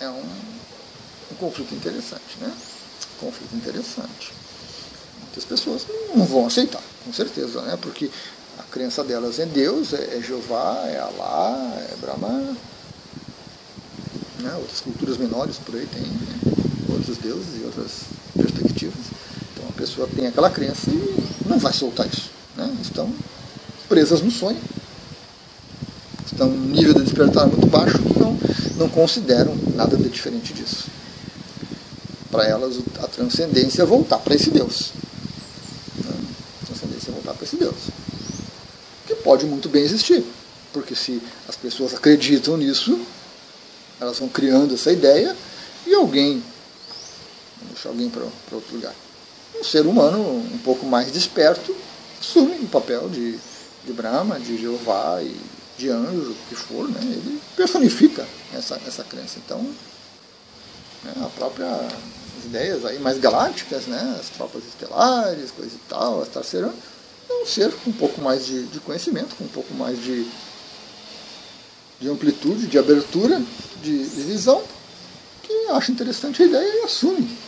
é 0.00 0.08
um, 0.08 0.24
um 1.30 1.34
conflito 1.38 1.72
interessante, 1.72 2.36
né? 2.40 2.52
Conflito 3.20 3.54
interessante. 3.54 4.32
Muitas 5.20 5.44
pessoas 5.44 5.86
não 6.14 6.24
vão 6.24 6.46
aceitar, 6.46 6.82
com 7.04 7.12
certeza, 7.12 7.62
né? 7.62 7.78
Porque 7.80 8.10
a 8.58 8.62
crença 8.64 9.04
delas 9.04 9.38
é 9.38 9.46
Deus, 9.46 9.92
é, 9.92 10.16
é 10.16 10.20
Jeová, 10.20 10.82
é 10.86 10.98
Alá, 10.98 11.72
é 11.92 11.96
Brahma. 12.00 12.56
Né? 14.40 14.54
Outras 14.56 14.80
culturas 14.80 15.16
menores 15.16 15.58
por 15.58 15.76
aí 15.76 15.86
têm 15.86 16.02
né? 16.02 16.38
outros 16.92 17.18
deuses 17.18 17.60
e 17.60 17.64
outras 17.64 17.90
perspectivas. 18.34 19.25
Pessoa 19.76 20.08
tem 20.14 20.26
aquela 20.26 20.50
crença 20.50 20.90
e 20.90 21.48
não 21.48 21.58
vai 21.58 21.72
soltar 21.72 22.06
isso. 22.06 22.30
Né? 22.56 22.76
Estão 22.82 23.12
presas 23.88 24.20
no 24.22 24.30
sonho. 24.30 24.58
Estão 26.24 26.48
num 26.48 26.68
nível 26.68 26.94
de 26.94 27.02
despertar 27.02 27.46
muito 27.46 27.66
baixo 27.66 27.98
não, 28.18 28.38
não 28.76 28.88
consideram 28.88 29.56
nada 29.74 29.96
de 29.96 30.08
diferente 30.08 30.52
disso. 30.52 30.86
Para 32.30 32.46
elas, 32.46 32.78
a 32.98 33.06
transcendência 33.06 33.82
é 33.82 33.86
voltar 33.86 34.18
para 34.18 34.34
esse 34.34 34.50
Deus. 34.50 34.92
Né? 36.04 36.14
A 36.62 36.66
transcendência 36.66 37.10
é 37.10 37.12
voltar 37.12 37.34
para 37.34 37.44
esse 37.44 37.56
Deus. 37.56 37.76
Que 39.06 39.14
pode 39.16 39.46
muito 39.46 39.68
bem 39.68 39.82
existir. 39.82 40.24
Porque 40.72 40.94
se 40.94 41.22
as 41.48 41.56
pessoas 41.56 41.94
acreditam 41.94 42.56
nisso, 42.56 42.98
elas 44.00 44.18
vão 44.18 44.28
criando 44.28 44.74
essa 44.74 44.92
ideia 44.92 45.34
e 45.86 45.94
alguém, 45.94 46.42
vamos 47.58 47.74
deixar 47.74 47.88
alguém 47.90 48.10
para 48.10 48.24
outro 48.24 48.74
lugar, 48.74 48.94
um 49.60 49.64
ser 49.64 49.86
humano 49.86 50.20
um 50.20 50.58
pouco 50.58 50.86
mais 50.86 51.10
desperto 51.10 51.74
assume 52.20 52.56
o 52.64 52.68
papel 52.68 53.08
de, 53.08 53.38
de 53.84 53.92
Brahma, 53.92 54.38
de 54.40 54.58
Jeová 54.58 55.22
e 55.22 55.36
de 55.78 55.90
anjo, 55.90 56.32
o 56.32 56.48
que 56.48 56.54
for, 56.54 56.88
né? 56.88 57.00
ele 57.02 57.40
personifica 57.54 58.26
essa, 58.54 58.80
essa 58.86 59.04
crença. 59.04 59.38
Então, 59.44 59.58
né, 61.04 61.12
a 61.22 61.28
própria 61.28 61.66
as 61.66 62.44
ideias 62.44 62.84
aí 62.84 62.98
mais 62.98 63.18
galácticas, 63.18 63.86
né, 63.86 64.16
as 64.18 64.28
tropas 64.30 64.64
estelares, 64.64 65.50
coisa 65.50 65.74
e 65.74 65.88
tal, 65.88 66.22
as 66.22 66.28
Tarcerã, 66.28 66.70
é 67.28 67.42
um 67.42 67.46
ser 67.46 67.72
com 67.72 67.90
um 67.90 67.92
pouco 67.92 68.20
mais 68.20 68.46
de, 68.46 68.64
de 68.64 68.80
conhecimento, 68.80 69.34
com 69.36 69.44
um 69.44 69.48
pouco 69.48 69.72
mais 69.74 70.02
de, 70.02 70.26
de 72.00 72.08
amplitude, 72.08 72.66
de 72.66 72.78
abertura, 72.78 73.40
de, 73.82 74.06
de 74.06 74.22
visão, 74.22 74.62
que 75.42 75.52
acha 75.70 75.92
interessante 75.92 76.42
a 76.42 76.46
ideia 76.46 76.82
e 76.82 76.84
assume. 76.84 77.45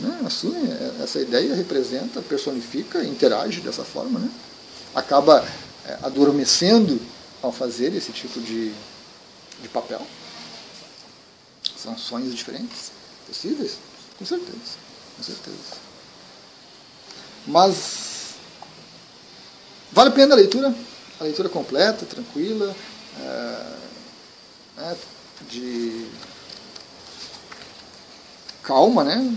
Né? 0.00 0.22
Assume 0.24 0.56
essa 1.02 1.20
ideia, 1.20 1.54
representa, 1.54 2.22
personifica, 2.22 3.04
interage 3.04 3.60
dessa 3.60 3.84
forma. 3.84 4.18
Né? 4.18 4.30
Acaba 4.94 5.46
é, 5.86 5.98
adormecendo 6.02 7.00
ao 7.42 7.52
fazer 7.52 7.94
esse 7.94 8.12
tipo 8.12 8.40
de, 8.40 8.72
de 9.62 9.68
papel. 9.68 10.00
São 11.76 11.96
sonhos 11.96 12.34
diferentes, 12.34 12.92
possíveis? 13.26 13.78
Com 14.18 14.26
certeza, 14.26 14.76
com 15.16 15.22
certeza. 15.22 15.80
Mas 17.46 18.34
vale 19.92 20.10
a 20.10 20.12
pena 20.12 20.34
a 20.34 20.36
leitura, 20.36 20.74
a 21.18 21.24
leitura 21.24 21.48
completa, 21.48 22.04
tranquila, 22.04 22.74
é, 23.18 23.72
é, 24.78 24.96
de 25.48 26.06
calma, 28.62 29.04
né? 29.04 29.34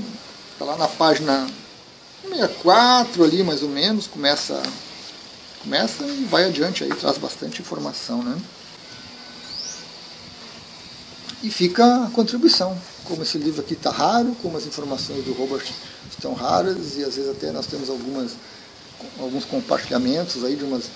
Está 0.54 0.66
lá 0.66 0.78
na 0.78 0.88
página 0.88 1.48
64 2.24 3.24
ali 3.24 3.44
mais 3.44 3.64
ou 3.64 3.70
menos, 3.70 4.08
começa 4.08 4.62
começa 5.64 6.04
e 6.04 6.26
vai 6.26 6.46
adiante 6.46 6.84
aí, 6.84 6.90
traz 6.90 7.18
bastante 7.18 7.62
informação, 7.62 8.22
né? 8.22 8.38
E 11.42 11.50
fica 11.50 12.06
a 12.06 12.10
contribuição. 12.12 12.78
Como 13.06 13.24
esse 13.24 13.38
livro 13.38 13.62
aqui 13.62 13.74
está 13.74 13.90
raro, 13.90 14.36
como 14.42 14.58
as 14.58 14.66
informações 14.66 15.26
do 15.26 15.34
Robert 15.34 15.66
estão 16.10 16.34
raras, 16.34 16.98
e 16.98 17.04
às 17.04 17.16
vezes 17.16 17.30
até 17.30 17.52
nós 17.52 17.66
temos 17.66 17.90
algumas, 17.90 18.32
alguns 19.20 19.46
compartilhamentos 19.46 20.44
aí 20.44 20.56
de 20.56 20.64
umas 20.64 20.90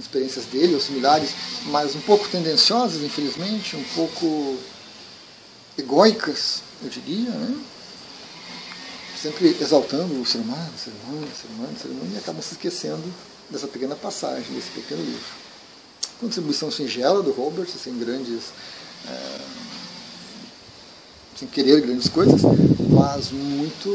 experiências 0.00 0.46
dele 0.46 0.74
ou 0.74 0.80
similares, 0.80 1.30
mas 1.66 1.94
um 1.94 2.00
pouco 2.00 2.28
tendenciosas, 2.28 3.02
infelizmente, 3.02 3.76
um 3.76 3.84
pouco 3.94 4.58
egóicas, 5.78 6.62
eu 6.82 6.88
diria, 6.88 7.30
né? 7.30 7.56
Sempre 9.24 9.56
exaltando 9.58 10.20
o 10.20 10.26
ser 10.26 10.38
humano, 10.38 10.70
o 10.74 10.78
ser 10.78 10.90
humano, 10.90 11.26
o 11.26 11.34
ser 11.34 11.48
humano, 11.48 11.72
o 11.74 11.80
ser 11.80 11.88
humano, 11.88 12.10
e 12.14 12.18
acabam 12.18 12.42
se 12.42 12.52
esquecendo 12.52 13.02
dessa 13.48 13.66
pequena 13.66 13.96
passagem, 13.96 14.54
desse 14.54 14.68
pequeno 14.68 15.02
livro. 15.02 15.32
Contribuição 16.20 16.70
singela 16.70 17.22
do 17.22 17.32
Robert, 17.32 17.66
sem 17.68 17.98
grandes. 17.98 18.52
É, 19.08 19.40
sem 21.38 21.48
querer 21.48 21.80
grandes 21.80 22.08
coisas, 22.08 22.42
mas 22.90 23.30
muito 23.32 23.88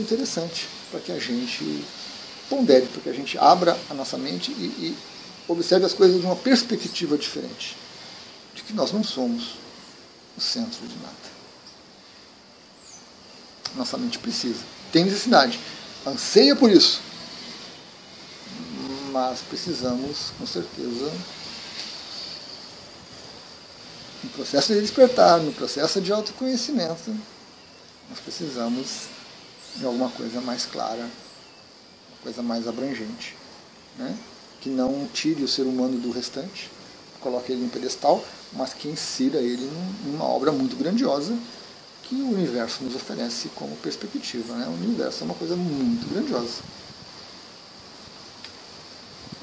interessante 0.00 0.68
para 0.90 1.00
que 1.00 1.12
a 1.12 1.18
gente 1.18 1.84
pondere, 2.50 2.86
para 2.86 3.00
que 3.00 3.08
a 3.08 3.14
gente 3.14 3.38
abra 3.38 3.78
a 3.88 3.94
nossa 3.94 4.18
mente 4.18 4.50
e, 4.50 4.64
e 4.64 4.96
observe 5.48 5.86
as 5.86 5.94
coisas 5.94 6.20
de 6.20 6.26
uma 6.26 6.36
perspectiva 6.36 7.16
diferente. 7.16 7.76
De 8.54 8.62
que 8.62 8.72
nós 8.72 8.92
não 8.92 9.04
somos 9.04 9.54
o 10.36 10.40
centro 10.40 10.86
de 10.86 10.96
nada. 10.96 11.33
Nossa 13.76 13.96
mente 13.96 14.18
precisa, 14.18 14.62
tem 14.92 15.04
necessidade, 15.04 15.58
anseia 16.06 16.54
por 16.54 16.70
isso, 16.70 17.00
mas 19.10 19.40
precisamos, 19.40 20.32
com 20.38 20.46
certeza, 20.46 21.12
no 24.22 24.30
processo 24.30 24.72
de 24.72 24.80
despertar, 24.80 25.40
no 25.40 25.52
processo 25.52 26.00
de 26.00 26.12
autoconhecimento, 26.12 27.10
nós 28.08 28.20
precisamos 28.20 29.08
de 29.76 29.84
alguma 29.84 30.08
coisa 30.10 30.40
mais 30.40 30.64
clara, 30.66 31.02
uma 31.02 32.18
coisa 32.22 32.42
mais 32.42 32.68
abrangente, 32.68 33.36
né? 33.98 34.16
que 34.60 34.68
não 34.68 35.06
tire 35.12 35.42
o 35.42 35.48
ser 35.48 35.62
humano 35.62 35.98
do 35.98 36.10
restante, 36.10 36.70
coloque 37.20 37.52
ele 37.52 37.64
em 37.64 37.68
pedestal, 37.68 38.24
mas 38.52 38.72
que 38.72 38.88
insira 38.88 39.38
ele 39.38 39.70
numa 40.04 40.24
obra 40.24 40.52
muito 40.52 40.76
grandiosa 40.76 41.36
que 42.08 42.14
o 42.16 42.30
universo 42.30 42.84
nos 42.84 42.94
oferece 42.94 43.48
como 43.54 43.76
perspectiva. 43.76 44.54
Né? 44.54 44.66
O 44.66 44.72
universo 44.72 45.22
é 45.22 45.24
uma 45.24 45.34
coisa 45.34 45.56
muito 45.56 46.08
grandiosa 46.12 46.62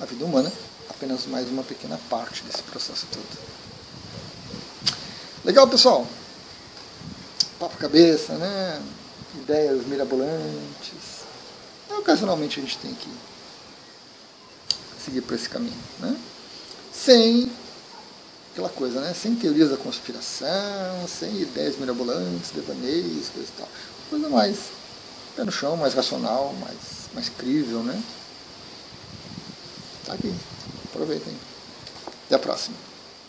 a 0.01 0.05
vida 0.05 0.25
humana 0.25 0.51
apenas 0.89 1.27
mais 1.27 1.47
uma 1.47 1.63
pequena 1.63 1.99
parte 2.09 2.43
desse 2.43 2.63
processo 2.63 3.05
todo. 3.11 3.37
Legal, 5.45 5.67
pessoal? 5.67 6.07
Papo 7.59 7.77
cabeça, 7.77 8.33
né? 8.33 8.81
Ideias 9.35 9.85
mirabolantes. 9.85 11.21
Ocasionalmente 11.89 12.59
a 12.59 12.63
gente 12.63 12.77
tem 12.79 12.95
que 12.95 13.09
seguir 15.03 15.21
por 15.21 15.35
esse 15.35 15.47
caminho, 15.47 15.77
né? 15.99 16.17
Sem 16.91 17.51
aquela 18.51 18.69
coisa, 18.69 19.01
né? 19.01 19.13
Sem 19.13 19.35
teorias 19.35 19.69
da 19.69 19.77
conspiração, 19.77 21.07
sem 21.07 21.41
ideias 21.41 21.77
mirabolantes, 21.77 22.51
devaneios, 22.51 23.29
coisa 23.29 23.49
e 23.49 23.57
tal. 23.57 23.69
Coisa 24.09 24.29
mais 24.29 24.57
pé 25.35 25.43
no 25.43 25.51
chão, 25.51 25.77
mais 25.77 25.93
racional, 25.93 26.53
mais, 26.59 26.77
mais 27.13 27.29
crível, 27.29 27.81
né? 27.83 28.01
Tá 30.05 30.13
aqui. 30.13 30.33
Aproveitem. 30.85 31.33
Até 32.25 32.35
a 32.35 32.39
próxima. 32.39 32.90